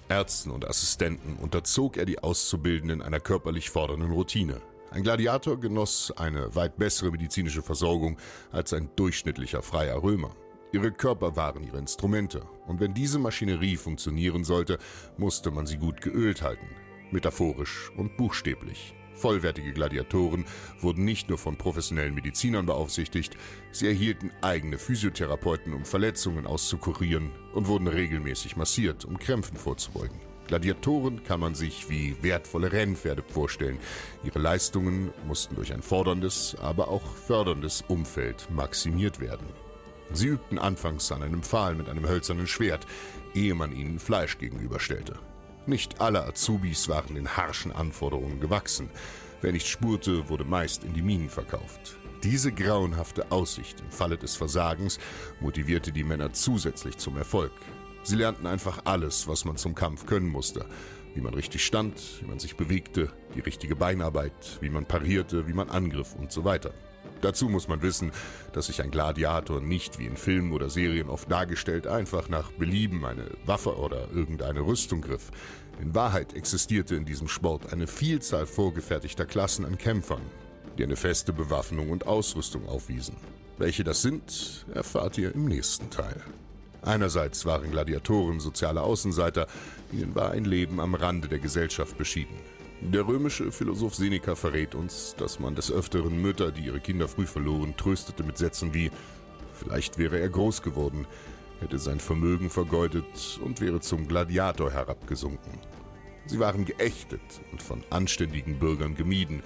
Ärzten 0.07 0.51
und 0.51 0.67
Assistenten, 0.69 1.37
unterzog 1.37 1.97
er 1.97 2.05
die 2.05 2.19
Auszubildenden 2.19 3.01
einer 3.01 3.19
körperlich 3.19 3.71
fordernden 3.71 4.11
Routine. 4.11 4.61
Ein 4.91 5.01
Gladiator 5.01 5.59
genoss 5.59 6.13
eine 6.15 6.53
weit 6.53 6.77
bessere 6.77 7.09
medizinische 7.09 7.63
Versorgung 7.63 8.19
als 8.51 8.71
ein 8.73 8.91
durchschnittlicher 8.95 9.63
freier 9.63 10.03
Römer. 10.03 10.29
Ihre 10.73 10.91
Körper 10.91 11.35
waren 11.35 11.63
ihre 11.63 11.79
Instrumente, 11.79 12.43
und 12.67 12.79
wenn 12.79 12.93
diese 12.93 13.17
Maschinerie 13.17 13.77
funktionieren 13.77 14.43
sollte, 14.43 14.77
musste 15.17 15.49
man 15.49 15.65
sie 15.65 15.77
gut 15.77 16.01
geölt 16.01 16.43
halten, 16.43 16.67
metaphorisch 17.09 17.91
und 17.97 18.15
buchstäblich. 18.15 18.93
Vollwertige 19.15 19.73
Gladiatoren 19.73 20.45
wurden 20.79 21.05
nicht 21.05 21.29
nur 21.29 21.37
von 21.37 21.57
professionellen 21.57 22.13
Medizinern 22.13 22.65
beaufsichtigt, 22.65 23.35
sie 23.71 23.87
erhielten 23.87 24.31
eigene 24.41 24.77
Physiotherapeuten, 24.77 25.73
um 25.73 25.85
Verletzungen 25.85 26.45
auszukurieren 26.45 27.31
und 27.53 27.67
wurden 27.67 27.87
regelmäßig 27.87 28.55
massiert, 28.55 29.05
um 29.05 29.17
Krämpfen 29.17 29.57
vorzubeugen. 29.57 30.19
Gladiatoren 30.47 31.23
kann 31.23 31.39
man 31.39 31.55
sich 31.55 31.89
wie 31.89 32.15
wertvolle 32.21 32.71
Rennpferde 32.71 33.23
vorstellen. 33.27 33.79
Ihre 34.23 34.39
Leistungen 34.39 35.11
mussten 35.25 35.55
durch 35.55 35.73
ein 35.73 35.81
forderndes, 35.81 36.55
aber 36.61 36.87
auch 36.87 37.15
förderndes 37.15 37.83
Umfeld 37.87 38.47
maximiert 38.51 39.19
werden. 39.19 39.47
Sie 40.11 40.27
übten 40.27 40.59
anfangs 40.59 41.11
an 41.11 41.23
einem 41.23 41.41
Pfahl 41.41 41.73
mit 41.73 41.89
einem 41.89 42.07
hölzernen 42.07 42.45
Schwert, 42.45 42.85
ehe 43.33 43.55
man 43.55 43.71
ihnen 43.71 43.97
Fleisch 43.97 44.37
gegenüberstellte. 44.37 45.17
Nicht 45.67 45.99
alle 45.99 46.23
Azubis 46.23 46.89
waren 46.89 47.15
den 47.15 47.37
harschen 47.37 47.71
Anforderungen 47.71 48.39
gewachsen. 48.39 48.89
Wer 49.41 49.51
nicht 49.51 49.67
spurte, 49.67 50.29
wurde 50.29 50.43
meist 50.43 50.83
in 50.83 50.93
die 50.93 51.01
Minen 51.01 51.29
verkauft. 51.29 51.97
Diese 52.23 52.51
grauenhafte 52.51 53.31
Aussicht 53.31 53.81
im 53.81 53.89
Falle 53.89 54.17
des 54.17 54.35
Versagens 54.35 54.99
motivierte 55.39 55.91
die 55.91 56.03
Männer 56.03 56.33
zusätzlich 56.33 56.97
zum 56.97 57.17
Erfolg. 57.17 57.51
Sie 58.03 58.15
lernten 58.15 58.45
einfach 58.45 58.81
alles, 58.85 59.27
was 59.27 59.45
man 59.45 59.57
zum 59.57 59.73
Kampf 59.73 60.05
können 60.05 60.29
musste. 60.29 60.65
Wie 61.15 61.21
man 61.21 61.33
richtig 61.33 61.65
stand, 61.65 62.21
wie 62.21 62.27
man 62.27 62.37
sich 62.37 62.55
bewegte, 62.55 63.11
die 63.33 63.39
richtige 63.39 63.75
Beinarbeit, 63.75 64.59
wie 64.61 64.69
man 64.69 64.85
parierte, 64.85 65.47
wie 65.47 65.53
man 65.53 65.69
angriff 65.69 66.13
und 66.13 66.31
so 66.31 66.43
weiter. 66.43 66.73
Dazu 67.25 67.49
muss 67.49 67.67
man 67.67 67.81
wissen, 67.81 68.11
dass 68.53 68.67
sich 68.67 68.83
ein 68.83 68.91
Gladiator 68.91 69.59
nicht 69.59 69.97
wie 69.97 70.05
in 70.05 70.15
Filmen 70.15 70.51
oder 70.51 70.69
Serien 70.69 71.09
oft 71.09 71.31
dargestellt 71.31 71.87
einfach 71.87 72.29
nach 72.29 72.51
Belieben 72.51 73.03
eine 73.03 73.25
Waffe 73.47 73.79
oder 73.79 74.11
irgendeine 74.13 74.59
Rüstung 74.59 75.01
griff. 75.01 75.31
In 75.81 75.95
Wahrheit 75.95 76.35
existierte 76.35 76.93
in 76.93 77.03
diesem 77.03 77.27
Sport 77.27 77.73
eine 77.73 77.87
Vielzahl 77.87 78.45
vorgefertigter 78.45 79.25
Klassen 79.25 79.65
an 79.65 79.79
Kämpfern, 79.79 80.21
die 80.77 80.83
eine 80.83 80.95
feste 80.95 81.33
Bewaffnung 81.33 81.89
und 81.89 82.05
Ausrüstung 82.05 82.69
aufwiesen. 82.69 83.15
Welche 83.57 83.83
das 83.83 84.03
sind, 84.03 84.67
erfahrt 84.75 85.17
ihr 85.17 85.33
im 85.33 85.45
nächsten 85.45 85.89
Teil. 85.89 86.21
Einerseits 86.83 87.43
waren 87.47 87.71
Gladiatoren 87.71 88.39
soziale 88.39 88.81
Außenseiter, 88.81 89.47
ihnen 89.91 90.13
war 90.13 90.29
ein 90.29 90.45
Leben 90.45 90.79
am 90.79 90.93
Rande 90.93 91.27
der 91.27 91.39
Gesellschaft 91.39 91.97
beschieden. 91.97 92.35
Der 92.91 93.07
römische 93.07 93.51
Philosoph 93.51 93.95
Seneca 93.95 94.35
verrät 94.35 94.75
uns, 94.75 95.15
dass 95.17 95.39
man 95.39 95.55
des 95.55 95.71
Öfteren 95.71 96.21
Mütter, 96.21 96.51
die 96.51 96.65
ihre 96.65 96.79
Kinder 96.79 97.07
früh 97.07 97.25
verloren, 97.25 97.75
tröstete 97.75 98.23
mit 98.23 98.37
Sätzen 98.37 98.75
wie 98.75 98.91
Vielleicht 99.53 99.97
wäre 99.97 100.19
er 100.19 100.29
groß 100.29 100.61
geworden, 100.61 101.07
hätte 101.61 101.79
sein 101.79 101.99
Vermögen 101.99 102.51
vergeudet 102.51 103.39
und 103.43 103.59
wäre 103.59 103.79
zum 103.79 104.07
Gladiator 104.07 104.71
herabgesunken. 104.71 105.53
Sie 106.27 106.39
waren 106.39 106.63
geächtet 106.63 107.21
und 107.51 107.63
von 107.63 107.83
anständigen 107.89 108.59
Bürgern 108.59 108.93
gemieden, 108.93 109.41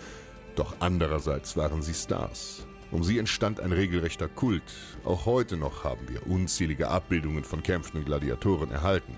doch 0.56 0.76
andererseits 0.80 1.56
waren 1.56 1.82
sie 1.82 1.94
Stars. 1.94 2.68
Um 2.92 3.04
sie 3.04 3.20
entstand 3.20 3.62
ein 3.62 3.72
regelrechter 3.72 4.28
Kult. 4.28 4.64
Auch 5.06 5.26
heute 5.26 5.56
noch 5.56 5.86
haben 5.86 6.10
wir 6.10 6.28
unzählige 6.28 6.90
Abbildungen 6.90 7.46
von 7.46 7.64
kämpfenden 7.64 8.04
Gladiatoren 8.04 8.72
erhalten 8.72 9.16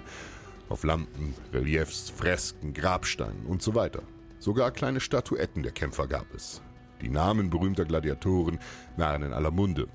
auf 0.72 0.84
Lampen, 0.84 1.36
Reliefs, 1.54 2.10
Fresken, 2.10 2.74
Grabsteinen 2.74 3.46
und 3.46 3.62
so 3.62 3.76
weiter. 3.76 4.02
Sogar 4.40 4.72
kleine 4.72 5.00
Statuetten 5.00 5.64
der 5.64 5.72
Kämpfer 5.72 6.08
gab 6.08 6.34
es. 6.34 6.62
Die 7.02 7.10
Namen 7.10 7.50
berühmter 7.50 7.86
Gladiatoren 7.86 8.60
waren 8.98 9.24
in 9.24 9.34
aller 9.34 9.52
Munde. 9.52 9.88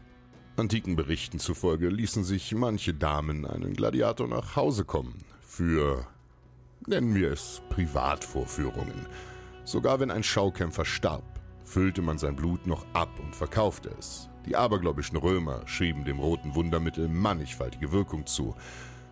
Antiken 0.57 0.97
Berichten 0.97 1.39
zufolge 1.39 1.89
ließen 1.89 2.25
sich 2.25 2.55
manche 2.55 2.95
Damen 2.95 3.47
einen 3.47 3.75
Gladiator 3.75 4.29
nach 4.29 4.57
Hause 4.57 4.85
kommen 4.85 5.25
für, 5.47 6.07
nennen 6.87 7.15
wir 7.15 7.33
es, 7.33 7.63
Privatvorführungen. 7.71 9.07
Sogar 9.65 10.01
wenn 10.01 10.11
ein 10.11 10.23
Schaukämpfer 10.23 10.85
starb, 10.85 11.41
füllte 11.65 12.03
man 12.03 12.19
sein 12.19 12.37
Blut 12.37 12.67
noch 12.67 12.87
ab 12.93 13.11
und 13.19 13.35
verkaufte 13.35 13.91
es. 13.99 14.29
Die 14.45 14.55
abergläubischen 14.55 15.17
Römer 15.17 15.67
schrieben 15.67 16.05
dem 16.05 16.19
roten 16.19 16.55
Wundermittel 16.55 17.09
mannigfaltige 17.09 17.91
Wirkung 17.91 18.27
zu, 18.27 18.55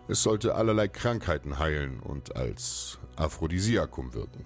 es 0.07 0.21
sollte 0.21 0.55
allerlei 0.55 0.87
Krankheiten 0.87 1.59
heilen 1.59 1.99
und 1.99 2.35
als 2.35 2.99
Aphrodisiakum 3.15 4.13
wirken. 4.13 4.45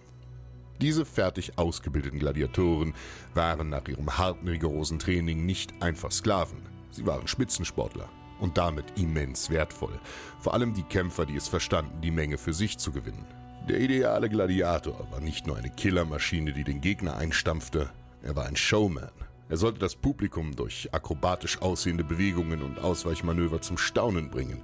Diese 0.82 1.06
fertig 1.06 1.58
ausgebildeten 1.58 2.20
Gladiatoren 2.20 2.94
waren 3.34 3.70
nach 3.70 3.88
ihrem 3.88 4.18
harten, 4.18 4.48
rigorosen 4.48 5.00
Training 5.00 5.46
nicht 5.46 5.82
einfach 5.82 6.12
Sklaven. 6.12 6.62
Sie 6.92 7.06
waren 7.06 7.28
Spitzensportler 7.28 8.10
und 8.40 8.58
damit 8.58 8.86
immens 8.98 9.50
wertvoll. 9.50 10.00
Vor 10.40 10.54
allem 10.54 10.74
die 10.74 10.84
Kämpfer, 10.84 11.26
die 11.26 11.36
es 11.36 11.50
verstanden, 11.50 12.00
die 12.02 12.12
Menge 12.12 12.38
für 12.38 12.54
sich 12.54 12.78
zu 12.78 12.92
gewinnen. 12.92 13.26
Der 13.68 13.80
ideale 13.80 14.30
Gladiator 14.30 15.12
war 15.12 15.20
nicht 15.20 15.46
nur 15.46 15.58
eine 15.58 15.70
Killermaschine, 15.70 16.54
die 16.54 16.64
den 16.64 16.80
Gegner 16.80 17.18
einstampfte, 17.18 17.90
er 18.24 18.36
war 18.36 18.46
ein 18.46 18.56
Showman. 18.56 19.12
Er 19.50 19.58
sollte 19.58 19.80
das 19.80 19.96
Publikum 19.96 20.56
durch 20.56 20.90
akrobatisch 20.92 21.62
aussehende 21.62 22.04
Bewegungen 22.04 22.62
und 22.62 22.80
Ausweichmanöver 22.80 23.62
zum 23.62 23.78
Staunen 23.78 24.30
bringen. 24.30 24.62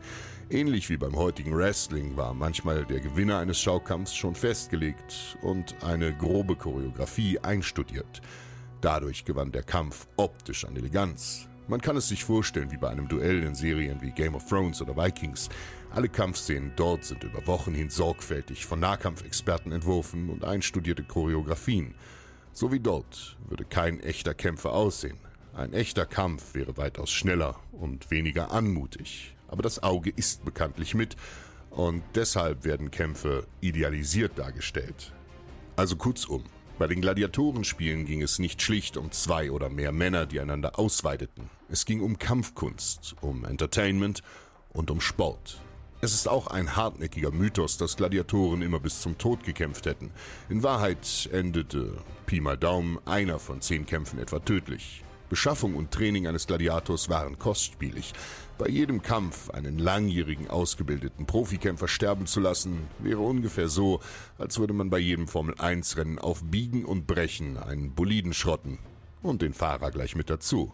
Ähnlich 0.51 0.91
wie 0.91 0.97
beim 0.97 1.15
heutigen 1.15 1.57
Wrestling 1.57 2.17
war 2.17 2.35
manchmal 2.35 2.85
der 2.85 2.99
Gewinner 2.99 3.39
eines 3.39 3.59
Schaukampfs 3.59 4.13
schon 4.13 4.35
festgelegt 4.35 5.39
und 5.41 5.83
eine 5.83 6.15
grobe 6.15 6.55
Choreografie 6.55 7.39
einstudiert. 7.39 8.21
Dadurch 8.79 9.25
gewann 9.25 9.51
der 9.51 9.63
Kampf 9.63 10.07
optisch 10.17 10.63
an 10.63 10.75
Eleganz. 10.75 11.47
Man 11.67 11.81
kann 11.81 11.97
es 11.97 12.09
sich 12.09 12.23
vorstellen 12.23 12.71
wie 12.71 12.77
bei 12.77 12.89
einem 12.89 13.07
Duell 13.07 13.41
in 13.41 13.55
Serien 13.55 14.03
wie 14.03 14.11
Game 14.11 14.35
of 14.35 14.47
Thrones 14.47 14.83
oder 14.83 14.95
Vikings. 14.95 15.49
Alle 15.89 16.09
Kampfszenen 16.09 16.73
dort 16.75 17.05
sind 17.05 17.23
über 17.23 17.47
Wochen 17.47 17.73
hin 17.73 17.89
sorgfältig 17.89 18.67
von 18.67 18.79
Nahkampfexperten 18.79 19.71
entworfen 19.71 20.29
und 20.29 20.45
einstudierte 20.45 21.03
Choreografien. 21.03 21.95
So 22.53 22.71
wie 22.71 22.79
dort 22.79 23.35
würde 23.47 23.65
kein 23.65 23.99
echter 23.99 24.35
Kämpfer 24.35 24.73
aussehen. 24.73 25.17
Ein 25.55 25.73
echter 25.73 26.05
Kampf 26.05 26.53
wäre 26.53 26.77
weitaus 26.77 27.09
schneller 27.09 27.55
und 27.71 28.11
weniger 28.11 28.51
anmutig 28.51 29.34
aber 29.47 29.61
das 29.61 29.83
Auge 29.83 30.09
isst 30.09 30.45
bekanntlich 30.45 30.95
mit 30.95 31.15
und 31.69 32.03
deshalb 32.15 32.63
werden 32.63 32.91
Kämpfe 32.91 33.47
idealisiert 33.61 34.37
dargestellt. 34.37 35.13
Also 35.75 35.95
kurzum, 35.95 36.43
bei 36.77 36.87
den 36.87 37.01
Gladiatorenspielen 37.01 38.05
ging 38.05 38.21
es 38.21 38.39
nicht 38.39 38.61
schlicht 38.61 38.97
um 38.97 39.11
zwei 39.11 39.51
oder 39.51 39.69
mehr 39.69 39.91
Männer, 39.91 40.25
die 40.25 40.39
einander 40.39 40.77
ausweideten. 40.77 41.49
Es 41.69 41.85
ging 41.85 42.01
um 42.01 42.19
Kampfkunst, 42.19 43.15
um 43.21 43.45
Entertainment 43.45 44.21
und 44.73 44.91
um 44.91 45.01
Sport. 45.01 45.61
Es 46.01 46.13
ist 46.13 46.27
auch 46.27 46.47
ein 46.47 46.75
hartnäckiger 46.75 47.31
Mythos, 47.31 47.77
dass 47.77 47.95
Gladiatoren 47.95 48.61
immer 48.61 48.79
bis 48.79 49.01
zum 49.01 49.17
Tod 49.17 49.43
gekämpft 49.43 49.85
hätten. 49.85 50.11
In 50.49 50.63
Wahrheit 50.63 51.29
endete, 51.31 51.97
Pi 52.25 52.41
mal 52.41 52.57
Daumen, 52.57 52.99
einer 53.05 53.39
von 53.39 53.61
zehn 53.61 53.85
Kämpfen 53.85 54.19
etwa 54.19 54.39
tödlich. 54.39 55.03
Beschaffung 55.29 55.75
und 55.75 55.91
Training 55.91 56.27
eines 56.27 56.45
Gladiators 56.45 57.09
waren 57.09 57.39
kostspielig. 57.39 58.13
Bei 58.57 58.69
jedem 58.69 59.01
Kampf 59.01 59.49
einen 59.49 59.77
langjährigen 59.79 60.49
ausgebildeten 60.49 61.25
Profikämpfer 61.25 61.89
sterben 61.89 62.25
zu 62.25 62.39
lassen, 62.39 62.87
wäre 62.99 63.19
ungefähr 63.19 63.67
so, 63.67 63.99
als 64.37 64.59
würde 64.59 64.71
man 64.71 64.89
bei 64.89 64.97
jedem 64.97 65.27
Formel-1-Rennen 65.27 66.19
auf 66.19 66.41
Biegen 66.41 66.85
und 66.85 67.05
Brechen 67.05 67.57
einen 67.57 67.93
Boliden 67.93 68.33
schrotten 68.33 68.79
und 69.21 69.41
den 69.41 69.53
Fahrer 69.53 69.91
gleich 69.91 70.15
mit 70.15 70.29
dazu. 70.29 70.71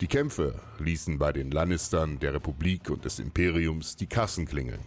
Die 0.00 0.08
Kämpfe 0.08 0.60
ließen 0.80 1.18
bei 1.18 1.32
den 1.32 1.52
Lannistern, 1.52 2.18
der 2.18 2.34
Republik 2.34 2.90
und 2.90 3.04
des 3.04 3.20
Imperiums 3.20 3.94
die 3.94 4.06
Kassen 4.06 4.46
klingeln. 4.46 4.80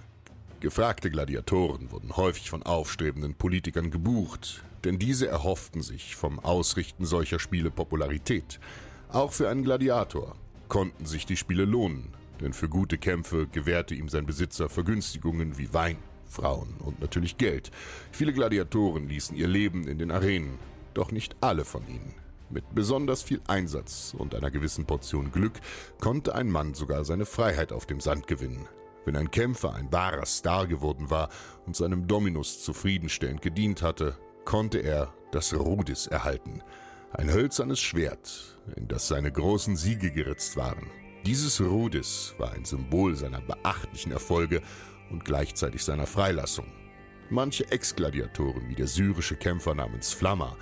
Gefragte 0.59 1.09
Gladiatoren 1.11 1.91
wurden 1.91 2.17
häufig 2.17 2.49
von 2.49 2.61
aufstrebenden 2.61 3.35
Politikern 3.35 3.89
gebucht, 3.89 4.63
denn 4.83 4.99
diese 4.99 5.29
erhofften 5.29 5.81
sich 5.81 6.17
vom 6.17 6.39
Ausrichten 6.39 7.05
solcher 7.05 7.39
Spiele 7.39 7.71
Popularität. 7.71 8.59
Auch 9.09 9.31
für 9.31 9.49
einen 9.49 9.63
Gladiator 9.63 10.35
konnten 10.71 11.05
sich 11.05 11.25
die 11.25 11.35
Spiele 11.35 11.65
lohnen, 11.65 12.13
denn 12.39 12.53
für 12.53 12.69
gute 12.69 12.97
Kämpfe 12.97 13.45
gewährte 13.45 13.93
ihm 13.93 14.07
sein 14.07 14.25
Besitzer 14.25 14.69
Vergünstigungen 14.69 15.57
wie 15.57 15.73
Wein, 15.73 15.97
Frauen 16.29 16.77
und 16.79 17.01
natürlich 17.01 17.35
Geld. 17.35 17.71
Viele 18.13 18.31
Gladiatoren 18.31 19.05
ließen 19.09 19.35
ihr 19.35 19.49
Leben 19.49 19.85
in 19.85 19.97
den 19.97 20.11
Arenen, 20.11 20.57
doch 20.93 21.11
nicht 21.11 21.35
alle 21.41 21.65
von 21.65 21.85
ihnen. 21.89 22.13
Mit 22.49 22.63
besonders 22.73 23.21
viel 23.21 23.41
Einsatz 23.47 24.15
und 24.17 24.33
einer 24.33 24.49
gewissen 24.49 24.85
Portion 24.85 25.33
Glück 25.33 25.59
konnte 25.99 26.35
ein 26.35 26.49
Mann 26.49 26.73
sogar 26.73 27.03
seine 27.03 27.25
Freiheit 27.25 27.73
auf 27.73 27.85
dem 27.85 27.99
Sand 27.99 28.27
gewinnen. 28.27 28.65
Wenn 29.03 29.17
ein 29.17 29.29
Kämpfer 29.29 29.73
ein 29.75 29.91
wahrer 29.91 30.25
Star 30.25 30.67
geworden 30.67 31.09
war 31.09 31.27
und 31.65 31.75
seinem 31.75 32.07
Dominus 32.07 32.63
zufriedenstellend 32.63 33.41
gedient 33.41 33.81
hatte, 33.81 34.17
konnte 34.45 34.77
er 34.77 35.13
das 35.33 35.53
Rudis 35.53 36.07
erhalten. 36.07 36.63
Ein 37.13 37.29
hölzernes 37.29 37.81
Schwert, 37.81 38.57
in 38.77 38.87
das 38.87 39.09
seine 39.09 39.33
großen 39.33 39.75
Siege 39.75 40.11
geritzt 40.11 40.55
waren. 40.55 40.87
Dieses 41.25 41.59
Rudis 41.59 42.33
war 42.37 42.53
ein 42.53 42.63
Symbol 42.63 43.17
seiner 43.17 43.41
beachtlichen 43.41 44.13
Erfolge 44.13 44.61
und 45.09 45.25
gleichzeitig 45.25 45.83
seiner 45.83 46.07
Freilassung. 46.07 46.67
Manche 47.29 47.69
Ex-Gladiatoren, 47.69 48.69
wie 48.69 48.75
der 48.75 48.87
syrische 48.87 49.35
Kämpfer 49.35 49.75
namens 49.75 50.13
Flamma, 50.13 50.55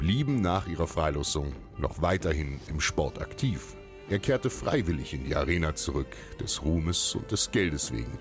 blieben 0.00 0.40
nach 0.40 0.66
ihrer 0.66 0.88
Freilassung 0.88 1.52
noch 1.76 2.02
weiterhin 2.02 2.58
im 2.68 2.80
Sport 2.80 3.20
aktiv. 3.20 3.76
Er 4.10 4.18
kehrte 4.18 4.50
freiwillig 4.50 5.14
in 5.14 5.24
die 5.24 5.36
Arena 5.36 5.76
zurück, 5.76 6.16
des 6.40 6.60
Ruhmes 6.62 7.14
und 7.14 7.30
des 7.30 7.52
Geldes 7.52 7.92
wegen. 7.92 8.18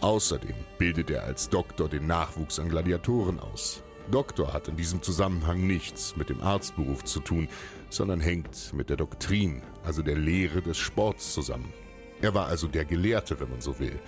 Außerdem 0.00 0.54
bildet 0.78 1.10
er 1.10 1.24
als 1.24 1.48
Doktor 1.48 1.88
den 1.88 2.06
Nachwuchs 2.06 2.60
an 2.60 2.68
Gladiatoren 2.68 3.40
aus. 3.40 3.82
Doktor 4.10 4.52
hat 4.52 4.68
in 4.68 4.76
diesem 4.76 5.02
Zusammenhang 5.02 5.66
nichts 5.66 6.16
mit 6.16 6.28
dem 6.28 6.42
Arztberuf 6.42 7.04
zu 7.04 7.20
tun, 7.20 7.48
sondern 7.90 8.20
hängt 8.20 8.72
mit 8.74 8.90
der 8.90 8.96
Doktrin, 8.96 9.62
also 9.84 10.02
der 10.02 10.16
Lehre 10.16 10.62
des 10.62 10.78
Sports 10.78 11.32
zusammen. 11.32 11.72
Er 12.20 12.34
war 12.34 12.46
also 12.46 12.68
der 12.68 12.84
Gelehrte, 12.84 13.38
wenn 13.40 13.50
man 13.50 13.60
so 13.60 13.78
will. 13.78 13.98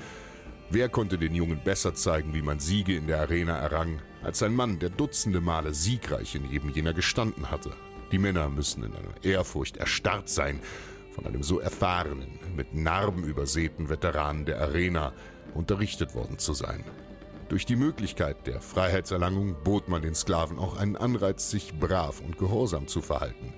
Wer 0.71 0.89
konnte 0.89 1.19
den 1.19 1.35
Jungen 1.35 1.61
besser 1.63 1.95
zeigen, 1.95 2.35
wie 2.35 2.43
man 2.43 2.59
Siege 2.59 2.97
in 2.97 3.07
der 3.07 3.21
Arena 3.21 3.59
errang, 3.59 4.01
als 4.23 4.43
ein 4.43 4.55
Mann, 4.55 4.79
der 4.79 4.91
dutzende 4.91 5.41
Male 5.41 5.75
siegreich 5.75 6.35
in 6.35 6.51
jedem 6.51 6.71
jener 6.71 6.95
gestanden 6.95 7.51
hatte? 7.51 7.73
Die 8.13 8.19
Männer 8.19 8.49
müssen 8.49 8.83
in 8.83 8.93
einer 8.95 9.25
Ehrfurcht 9.25 9.77
erstarrt 9.77 10.29
sein, 10.29 10.61
von 11.15 11.27
einem 11.27 11.43
so 11.43 11.61
erfahrenen, 11.61 12.39
mit 12.57 12.75
Narben 12.75 13.25
übersäten 13.25 13.89
Veteranen 13.89 14.45
der 14.45 14.61
Arena 14.61 15.13
unterrichtet 15.55 16.15
worden 16.15 16.39
zu 16.39 16.55
sein. 16.55 16.85
Durch 17.55 17.67
die 17.67 17.77
Möglichkeit 17.77 18.49
der 18.49 18.61
Freiheitserlangung 18.61 19.55
bot 19.63 19.89
man 19.89 20.03
den 20.03 20.17
Sklaven 20.17 20.59
auch 20.59 20.77
einen 20.77 20.97
Anreiz, 20.97 21.53
sich 21.53 21.73
brav 21.79 22.21
und 22.21 22.37
gehorsam 22.37 22.89
zu 22.89 23.01
verhalten. 23.01 23.55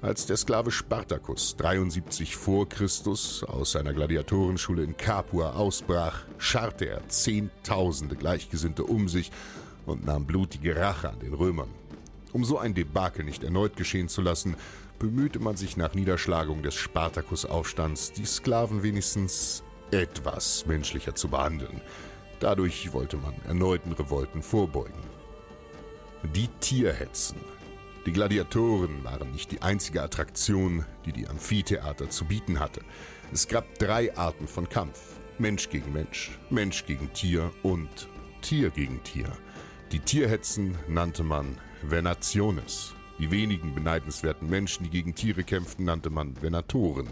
Als 0.00 0.24
der 0.24 0.38
Sklave 0.38 0.70
Spartacus 0.70 1.54
73 1.58 2.34
vor 2.34 2.66
Christus 2.66 3.44
aus 3.44 3.72
seiner 3.72 3.92
Gladiatorenschule 3.92 4.82
in 4.82 4.96
Capua 4.96 5.50
ausbrach, 5.50 6.24
scharrte 6.38 6.88
er 6.88 7.06
Zehntausende 7.10 8.16
Gleichgesinnte 8.16 8.84
um 8.84 9.06
sich 9.06 9.30
und 9.84 10.06
nahm 10.06 10.24
blutige 10.24 10.74
Rache 10.74 11.10
an 11.10 11.18
den 11.18 11.34
Römern. 11.34 11.68
Um 12.32 12.42
so 12.42 12.56
ein 12.56 12.72
Debakel 12.72 13.22
nicht 13.22 13.44
erneut 13.44 13.76
geschehen 13.76 14.08
zu 14.08 14.22
lassen, 14.22 14.56
bemühte 14.98 15.40
man 15.40 15.58
sich 15.58 15.76
nach 15.76 15.92
Niederschlagung 15.92 16.62
des 16.62 16.74
Spartacus-Aufstands, 16.76 18.12
die 18.12 18.24
Sklaven 18.24 18.82
wenigstens 18.82 19.62
etwas 19.90 20.64
menschlicher 20.64 21.14
zu 21.14 21.28
behandeln. 21.28 21.82
Dadurch 22.40 22.92
wollte 22.92 23.16
man 23.16 23.34
erneuten 23.46 23.92
Revolten 23.92 24.42
vorbeugen. 24.42 25.02
Die 26.34 26.48
Tierhetzen 26.60 27.36
die 28.06 28.12
Gladiatoren 28.12 29.02
waren 29.02 29.32
nicht 29.32 29.50
die 29.50 29.62
einzige 29.62 30.00
Attraktion, 30.00 30.84
die 31.04 31.12
die 31.12 31.26
Amphitheater 31.26 32.08
zu 32.08 32.24
bieten 32.24 32.60
hatte. 32.60 32.82
Es 33.32 33.48
gab 33.48 33.80
drei 33.80 34.16
Arten 34.16 34.46
von 34.46 34.68
Kampf. 34.68 35.16
Mensch 35.38 35.68
gegen 35.68 35.92
Mensch, 35.92 36.38
Mensch 36.48 36.86
gegen 36.86 37.12
Tier 37.12 37.50
und 37.64 38.08
Tier 38.42 38.70
gegen 38.70 39.02
Tier. 39.02 39.26
Die 39.90 39.98
Tierhetzen 39.98 40.78
nannte 40.86 41.24
man 41.24 41.58
Venationes. 41.82 42.94
Die 43.18 43.32
wenigen 43.32 43.74
beneidenswerten 43.74 44.48
Menschen, 44.48 44.84
die 44.84 44.90
gegen 44.90 45.16
Tiere 45.16 45.42
kämpften, 45.42 45.84
nannte 45.84 46.10
man 46.10 46.40
Venatoren. 46.40 47.08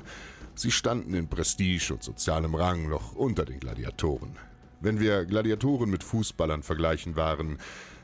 Sie 0.54 0.70
standen 0.70 1.14
in 1.14 1.26
Prestige 1.26 1.92
und 1.92 2.04
sozialem 2.04 2.54
Rang 2.54 2.88
noch 2.88 3.16
unter 3.16 3.44
den 3.44 3.58
Gladiatoren. 3.58 4.36
Wenn 4.84 5.00
wir 5.00 5.24
Gladiatoren 5.24 5.88
mit 5.88 6.04
Fußballern 6.04 6.62
vergleichen, 6.62 7.16
waren 7.16 7.56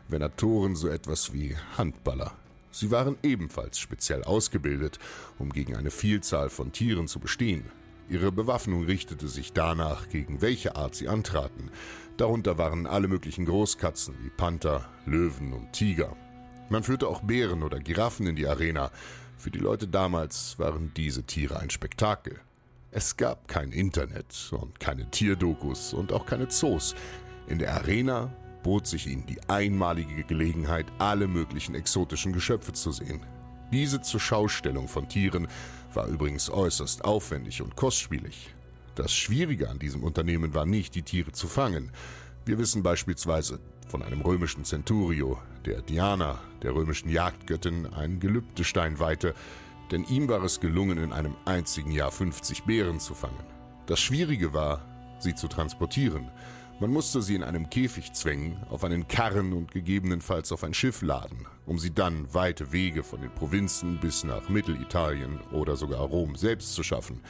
Venatoren 0.08 0.76
so 0.76 0.88
etwas 0.88 1.30
wie 1.34 1.54
Handballer. 1.76 2.32
Sie 2.70 2.90
waren 2.90 3.18
ebenfalls 3.22 3.78
speziell 3.78 4.24
ausgebildet, 4.24 4.98
um 5.38 5.50
gegen 5.50 5.76
eine 5.76 5.90
Vielzahl 5.90 6.48
von 6.48 6.72
Tieren 6.72 7.06
zu 7.06 7.20
bestehen. 7.20 7.64
Ihre 8.08 8.32
Bewaffnung 8.32 8.86
richtete 8.86 9.28
sich 9.28 9.52
danach, 9.52 10.08
gegen 10.08 10.40
welche 10.40 10.74
Art 10.74 10.94
sie 10.94 11.08
antraten. 11.08 11.70
Darunter 12.16 12.56
waren 12.56 12.86
alle 12.86 13.08
möglichen 13.08 13.44
Großkatzen 13.44 14.14
wie 14.22 14.30
Panther, 14.30 14.88
Löwen 15.04 15.52
und 15.52 15.74
Tiger. 15.74 16.16
Man 16.70 16.82
führte 16.82 17.08
auch 17.08 17.20
Bären 17.20 17.62
oder 17.62 17.78
Giraffen 17.78 18.26
in 18.26 18.36
die 18.36 18.46
Arena. 18.46 18.90
Für 19.36 19.50
die 19.50 19.58
Leute 19.58 19.86
damals 19.86 20.58
waren 20.58 20.92
diese 20.96 21.24
Tiere 21.24 21.60
ein 21.60 21.68
Spektakel. 21.68 22.40
Es 22.92 23.16
gab 23.16 23.46
kein 23.46 23.70
Internet 23.70 24.50
und 24.50 24.80
keine 24.80 25.08
Tierdokus 25.10 25.94
und 25.94 26.12
auch 26.12 26.26
keine 26.26 26.48
Zoos. 26.48 26.96
In 27.46 27.60
der 27.60 27.74
Arena 27.74 28.32
bot 28.64 28.88
sich 28.88 29.06
ihnen 29.06 29.26
die 29.26 29.38
einmalige 29.48 30.24
Gelegenheit, 30.24 30.86
alle 30.98 31.28
möglichen 31.28 31.76
exotischen 31.76 32.32
Geschöpfe 32.32 32.72
zu 32.72 32.90
sehen. 32.90 33.20
Diese 33.72 34.00
zur 34.00 34.18
Schaustellung 34.18 34.88
von 34.88 35.08
Tieren 35.08 35.46
war 35.94 36.08
übrigens 36.08 36.50
äußerst 36.50 37.04
aufwendig 37.04 37.62
und 37.62 37.76
kostspielig. 37.76 38.52
Das 38.96 39.12
Schwierige 39.12 39.70
an 39.70 39.78
diesem 39.78 40.02
Unternehmen 40.02 40.52
war 40.52 40.66
nicht, 40.66 40.96
die 40.96 41.02
Tiere 41.02 41.30
zu 41.30 41.46
fangen. 41.46 41.92
Wir 42.44 42.58
wissen 42.58 42.82
beispielsweise 42.82 43.60
von 43.88 44.02
einem 44.02 44.20
römischen 44.20 44.64
Centurio, 44.64 45.38
der 45.64 45.82
Diana, 45.82 46.40
der 46.62 46.74
römischen 46.74 47.08
Jagdgöttin, 47.08 47.86
einen 47.86 48.18
Gelübdestein 48.18 48.98
weihte, 48.98 49.34
denn 49.90 50.04
ihm 50.04 50.28
war 50.28 50.42
es 50.42 50.60
gelungen, 50.60 50.98
in 50.98 51.12
einem 51.12 51.36
einzigen 51.44 51.90
Jahr 51.90 52.10
50 52.10 52.64
Bären 52.64 53.00
zu 53.00 53.14
fangen. 53.14 53.44
Das 53.86 54.00
Schwierige 54.00 54.52
war, 54.52 54.84
sie 55.18 55.34
zu 55.34 55.48
transportieren. 55.48 56.30
Man 56.80 56.92
musste 56.92 57.20
sie 57.20 57.34
in 57.34 57.42
einem 57.42 57.68
Käfig 57.68 58.12
zwängen, 58.14 58.56
auf 58.70 58.84
einen 58.84 59.06
Karren 59.06 59.52
und 59.52 59.70
gegebenenfalls 59.70 60.50
auf 60.50 60.64
ein 60.64 60.72
Schiff 60.72 61.02
laden, 61.02 61.46
um 61.66 61.78
sie 61.78 61.92
dann 61.92 62.32
weite 62.32 62.72
Wege 62.72 63.02
von 63.02 63.20
den 63.20 63.34
Provinzen 63.34 63.98
bis 64.00 64.24
nach 64.24 64.48
Mittelitalien 64.48 65.40
oder 65.52 65.76
sogar 65.76 66.00
Rom 66.00 66.36
selbst 66.36 66.74
zu 66.74 66.82
schaffen. 66.82 67.20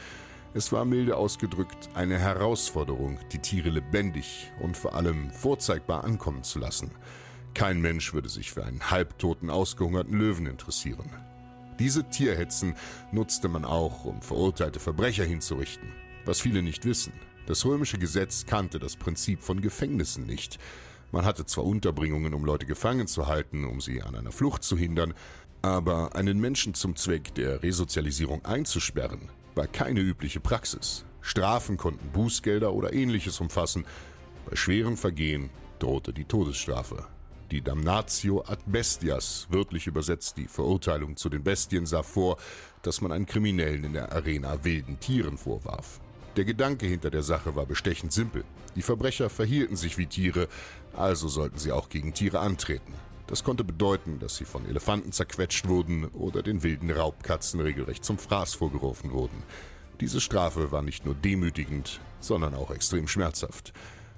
Es 0.53 0.71
war 0.71 0.85
milde 0.85 1.17
ausgedrückt 1.17 1.89
eine 1.95 2.17
Herausforderung, 2.17 3.17
die 3.31 3.39
Tiere 3.39 3.69
lebendig 3.69 4.51
und 4.61 4.77
vor 4.77 4.95
allem 4.95 5.31
vorzeigbar 5.31 6.03
ankommen 6.03 6.43
zu 6.43 6.59
lassen. 6.59 6.91
Kein 7.53 7.81
Mensch 7.81 8.13
würde 8.13 8.29
sich 8.29 8.51
für 8.51 8.63
einen 8.63 8.91
halbtoten, 8.91 9.49
ausgehungerten 9.49 10.17
Löwen 10.17 10.45
interessieren. 10.45 11.09
Diese 11.81 12.03
Tierhetzen 12.03 12.75
nutzte 13.11 13.49
man 13.49 13.65
auch, 13.65 14.05
um 14.05 14.21
verurteilte 14.21 14.79
Verbrecher 14.79 15.23
hinzurichten. 15.23 15.91
Was 16.25 16.39
viele 16.39 16.61
nicht 16.61 16.85
wissen, 16.85 17.11
das 17.47 17.65
römische 17.65 17.97
Gesetz 17.97 18.45
kannte 18.45 18.77
das 18.77 18.95
Prinzip 18.95 19.41
von 19.41 19.61
Gefängnissen 19.61 20.27
nicht. 20.27 20.59
Man 21.11 21.25
hatte 21.25 21.43
zwar 21.47 21.65
Unterbringungen, 21.65 22.35
um 22.35 22.45
Leute 22.45 22.67
gefangen 22.67 23.07
zu 23.07 23.25
halten, 23.25 23.65
um 23.65 23.81
sie 23.81 24.03
an 24.03 24.13
einer 24.13 24.31
Flucht 24.31 24.63
zu 24.63 24.77
hindern, 24.77 25.15
aber 25.63 26.15
einen 26.15 26.39
Menschen 26.39 26.75
zum 26.75 26.95
Zweck 26.95 27.33
der 27.33 27.63
Resozialisierung 27.63 28.45
einzusperren, 28.45 29.29
war 29.55 29.65
keine 29.65 30.01
übliche 30.01 30.39
Praxis. 30.39 31.03
Strafen 31.21 31.77
konnten 31.77 32.11
Bußgelder 32.11 32.73
oder 32.73 32.93
ähnliches 32.93 33.41
umfassen. 33.41 33.85
Bei 34.47 34.55
schweren 34.55 34.97
Vergehen 34.97 35.49
drohte 35.79 36.13
die 36.13 36.25
Todesstrafe. 36.25 37.07
Die 37.51 37.61
Damnatio 37.61 38.45
ad 38.47 38.61
bestias, 38.65 39.45
wörtlich 39.49 39.85
übersetzt 39.85 40.37
die 40.37 40.47
Verurteilung 40.47 41.17
zu 41.17 41.27
den 41.27 41.43
Bestien, 41.43 41.85
sah 41.85 42.01
vor, 42.01 42.37
dass 42.81 43.01
man 43.01 43.11
einen 43.11 43.25
Kriminellen 43.25 43.83
in 43.83 43.91
der 43.91 44.13
Arena 44.13 44.63
wilden 44.63 45.01
Tieren 45.01 45.37
vorwarf. 45.37 45.99
Der 46.37 46.45
Gedanke 46.45 46.85
hinter 46.85 47.11
der 47.11 47.23
Sache 47.23 47.53
war 47.53 47.65
bestechend 47.65 48.13
simpel. 48.13 48.45
Die 48.77 48.81
Verbrecher 48.81 49.29
verhielten 49.29 49.75
sich 49.75 49.97
wie 49.97 50.05
Tiere, 50.05 50.47
also 50.93 51.27
sollten 51.27 51.57
sie 51.57 51.73
auch 51.73 51.89
gegen 51.89 52.13
Tiere 52.13 52.39
antreten. 52.39 52.93
Das 53.27 53.43
konnte 53.43 53.65
bedeuten, 53.65 54.19
dass 54.19 54.37
sie 54.37 54.45
von 54.45 54.65
Elefanten 54.65 55.11
zerquetscht 55.11 55.67
wurden 55.67 56.05
oder 56.05 56.43
den 56.43 56.63
wilden 56.63 56.89
Raubkatzen 56.89 57.59
regelrecht 57.59 58.05
zum 58.05 58.17
Fraß 58.17 58.53
vorgeworfen 58.53 59.11
wurden. 59.11 59.43
Diese 59.99 60.21
Strafe 60.21 60.71
war 60.71 60.83
nicht 60.83 61.05
nur 61.05 61.15
demütigend, 61.15 61.99
sondern 62.21 62.55
auch 62.55 62.71
extrem 62.71 63.09
schmerzhaft. 63.09 63.73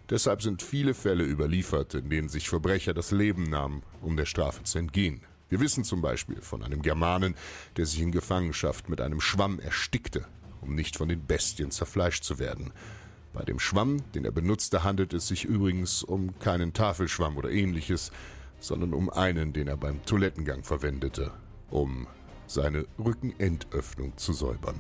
Deshalb 0.10 0.42
sind 0.42 0.62
viele 0.62 0.94
Fälle 0.94 1.24
überliefert, 1.24 1.94
in 1.94 2.10
denen 2.10 2.30
sich 2.30 2.50
Verbrecher 2.50 2.94
das 2.94 3.12
Leben 3.12 3.44
nahmen, 3.44 3.84
um 4.02 4.18
der 4.18 4.26
Strafe 4.26 4.64
zu 4.64 4.78
entgehen. 4.78 5.22
Wir 5.50 5.60
wissen 5.60 5.84
zum 5.84 6.02
Beispiel 6.02 6.42
von 6.42 6.64
einem 6.64 6.82
Germanen, 6.82 7.36
der 7.78 7.86
sich 7.86 8.02
in 8.02 8.12
Gefangenschaft 8.12 8.90
mit 8.90 9.00
einem 9.00 9.22
Schwamm 9.22 9.60
erstickte, 9.60 10.26
um 10.62 10.76
nicht 10.76 10.98
von 10.98 11.08
den 11.08 11.26
Bestien 11.26 11.72
zerfleischt 11.72 12.24
zu 12.24 12.40
werden. 12.40 12.74
Bei 13.34 13.44
dem 13.44 13.60
Schwamm, 13.60 13.98
den 14.14 14.26
er 14.26 14.32
benutzte, 14.32 14.84
handelt 14.84 15.14
es 15.14 15.28
sich 15.28 15.46
übrigens 15.46 16.04
um 16.04 16.38
keinen 16.40 16.74
Tafelschwamm 16.74 17.38
oder 17.38 17.50
ähnliches, 17.50 18.12
sondern 18.60 18.94
um 18.94 19.10
einen, 19.10 19.54
den 19.54 19.68
er 19.68 19.78
beim 19.78 20.04
Toilettengang 20.06 20.64
verwendete, 20.64 21.32
um 21.70 22.08
seine 22.46 22.86
Rückenendöffnung 23.00 24.18
zu 24.18 24.34
säubern. 24.34 24.80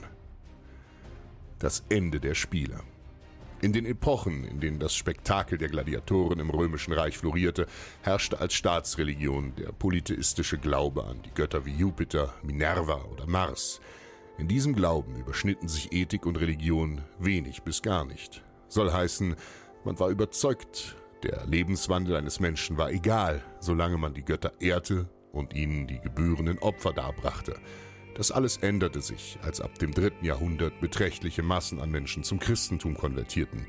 Das 1.60 1.84
Ende 1.90 2.20
der 2.20 2.36
Spiele. 2.36 2.82
In 3.63 3.71
den 3.71 3.86
Epochen, 3.86 4.43
in 4.43 4.60
denen 4.60 4.78
das 4.78 4.93
Spektakel 4.93 5.58
der 5.58 5.69
Gladiatoren 5.69 6.38
im 6.41 6.49
römischen 6.49 6.91
Reich 6.91 7.17
florierte, 7.17 7.65
herrschte 8.02 8.41
als 8.41 8.56
Staatsreligion 8.56 9.56
der 9.56 9.71
polytheistische 9.71 10.58
Glaube 10.58 11.06
an 11.06 11.21
die 11.21 11.34
Götter 11.34 11.63
wie 11.63 11.71
Jupiter, 11.71 12.34
Minerva 12.43 13.06
oder 13.06 13.26
Mars. 13.26 13.80
In 14.38 14.49
diesem 14.49 14.76
Glauben 14.76 15.15
überschnitten 15.15 15.69
sich 15.69 15.93
Ethik 15.93 16.26
und 16.26 16.41
Religion 16.41 17.04
wenig 17.19 17.63
bis 17.63 17.82
gar 17.82 18.04
nicht. 18.04 18.43
Soll 18.67 18.91
heißen, 18.91 19.38
man 19.86 19.97
war 19.97 20.10
überzeugt, 20.10 20.97
der 21.23 21.45
Lebenswandel 21.45 22.17
eines 22.17 22.41
Menschen 22.41 22.78
war 22.78 22.91
egal, 22.91 23.45
solange 23.62 23.97
man 23.97 24.13
die 24.13 24.26
Götter 24.26 24.52
ehrte 24.60 25.08
und 25.32 25.54
ihnen 25.54 25.88
die 25.88 26.02
gebührenden 26.02 26.60
Opfer 26.60 26.91
darbrachte. 26.91 27.56
Das 28.15 28.32
alles 28.32 28.58
änderte 28.58 29.02
sich, 29.02 29.39
als 29.41 29.60
ab 29.60 29.80
dem 29.80 29.91
dritten 29.91 30.23
Jahrhundert 30.23 30.80
beträchtliche 30.80 31.41
Massen 31.41 31.80
an 31.80 31.89
Menschen 31.89 32.23
zum 32.23 32.39
Christentum 32.39 32.95
konvertierten. 32.95 33.65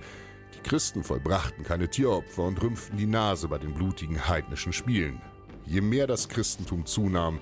Die 0.54 0.60
Christen 0.60 1.02
vollbrachten 1.02 1.64
keine 1.64 1.88
Tieropfer 1.88 2.42
und 2.42 2.62
rümpften 2.62 2.98
die 2.98 3.06
Nase 3.06 3.48
bei 3.48 3.58
den 3.58 3.72
blutigen 3.72 4.28
heidnischen 4.28 4.74
Spielen. 4.74 5.20
Je 5.64 5.80
mehr 5.80 6.06
das 6.06 6.28
Christentum 6.28 6.84
zunahm, 6.84 7.40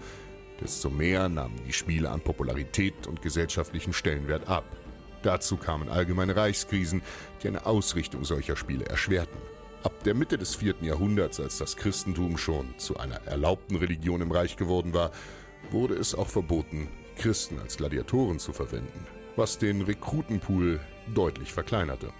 desto 0.61 0.91
mehr 0.91 1.29
nahmen 1.29 1.61
die 1.67 1.73
Spiele 1.73 2.09
an 2.09 2.21
Popularität 2.21 3.09
und 3.09 3.21
gesellschaftlichen 3.21 3.93
Stellenwert 3.93 4.49
ab. 4.49 4.65
Dazu 5.23 5.57
kamen 5.57 5.89
allgemeine 5.89 6.37
Reichskrisen, 6.37 7.03
die 7.43 7.49
eine 7.49 7.67
Ausrichtung 7.67 8.25
solcher 8.25 8.55
Spiele 8.55 8.87
erschwerten. 8.87 9.39
Ab 9.83 10.05
der 10.05 10.15
Mitte 10.15 10.39
des 10.39 10.55
vierten 10.55 10.85
Jahrhunderts, 10.85 11.41
als 11.41 11.59
das 11.59 11.77
Christentum 11.77 12.39
schon 12.39 12.79
zu 12.79 12.99
einer 12.99 13.21
erlaubten 13.27 13.75
Religion 13.75 14.21
im 14.21 14.31
Reich 14.31 14.57
geworden 14.57 14.95
war, 14.95 15.11
wurde 15.71 15.95
es 15.95 16.15
auch 16.15 16.29
verboten, 16.29 16.89
Christen 17.17 17.59
als 17.59 17.77
Gladiatoren 17.77 18.39
zu 18.39 18.53
verwenden, 18.53 19.07
was 19.37 19.59
den 19.59 19.83
Rekrutenpool 19.83 20.81
deutlich 21.15 21.53
verkleinerte. 21.53 22.13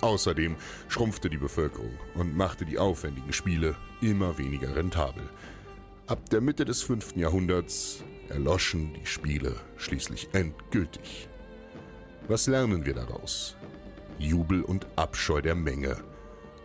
Außerdem 0.00 0.56
schrumpfte 0.88 1.28
die 1.28 1.38
Bevölkerung 1.38 1.98
und 2.14 2.36
machte 2.36 2.64
die 2.64 2.78
aufwendigen 2.78 3.32
Spiele 3.32 3.74
immer 4.00 4.38
weniger 4.38 4.76
rentabel. 4.76 5.28
Ab 6.06 6.30
der 6.30 6.40
Mitte 6.40 6.64
des 6.64 6.82
fünften 6.82 7.20
Jahrhunderts 7.20 8.04
erloschen 8.28 8.94
die 8.94 9.06
Spiele 9.06 9.56
schließlich 9.76 10.28
endgültig. 10.32 11.28
Was 12.28 12.46
lernen 12.46 12.84
wir 12.84 12.94
daraus? 12.94 13.56
Jubel 14.18 14.62
und 14.62 14.86
Abscheu 14.96 15.40
der 15.40 15.54
Menge 15.54 15.96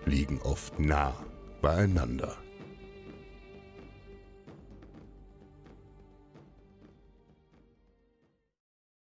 liegen 0.06 0.42
oft 0.42 0.80
nah 0.80 1.14
beieinander. 1.62 2.43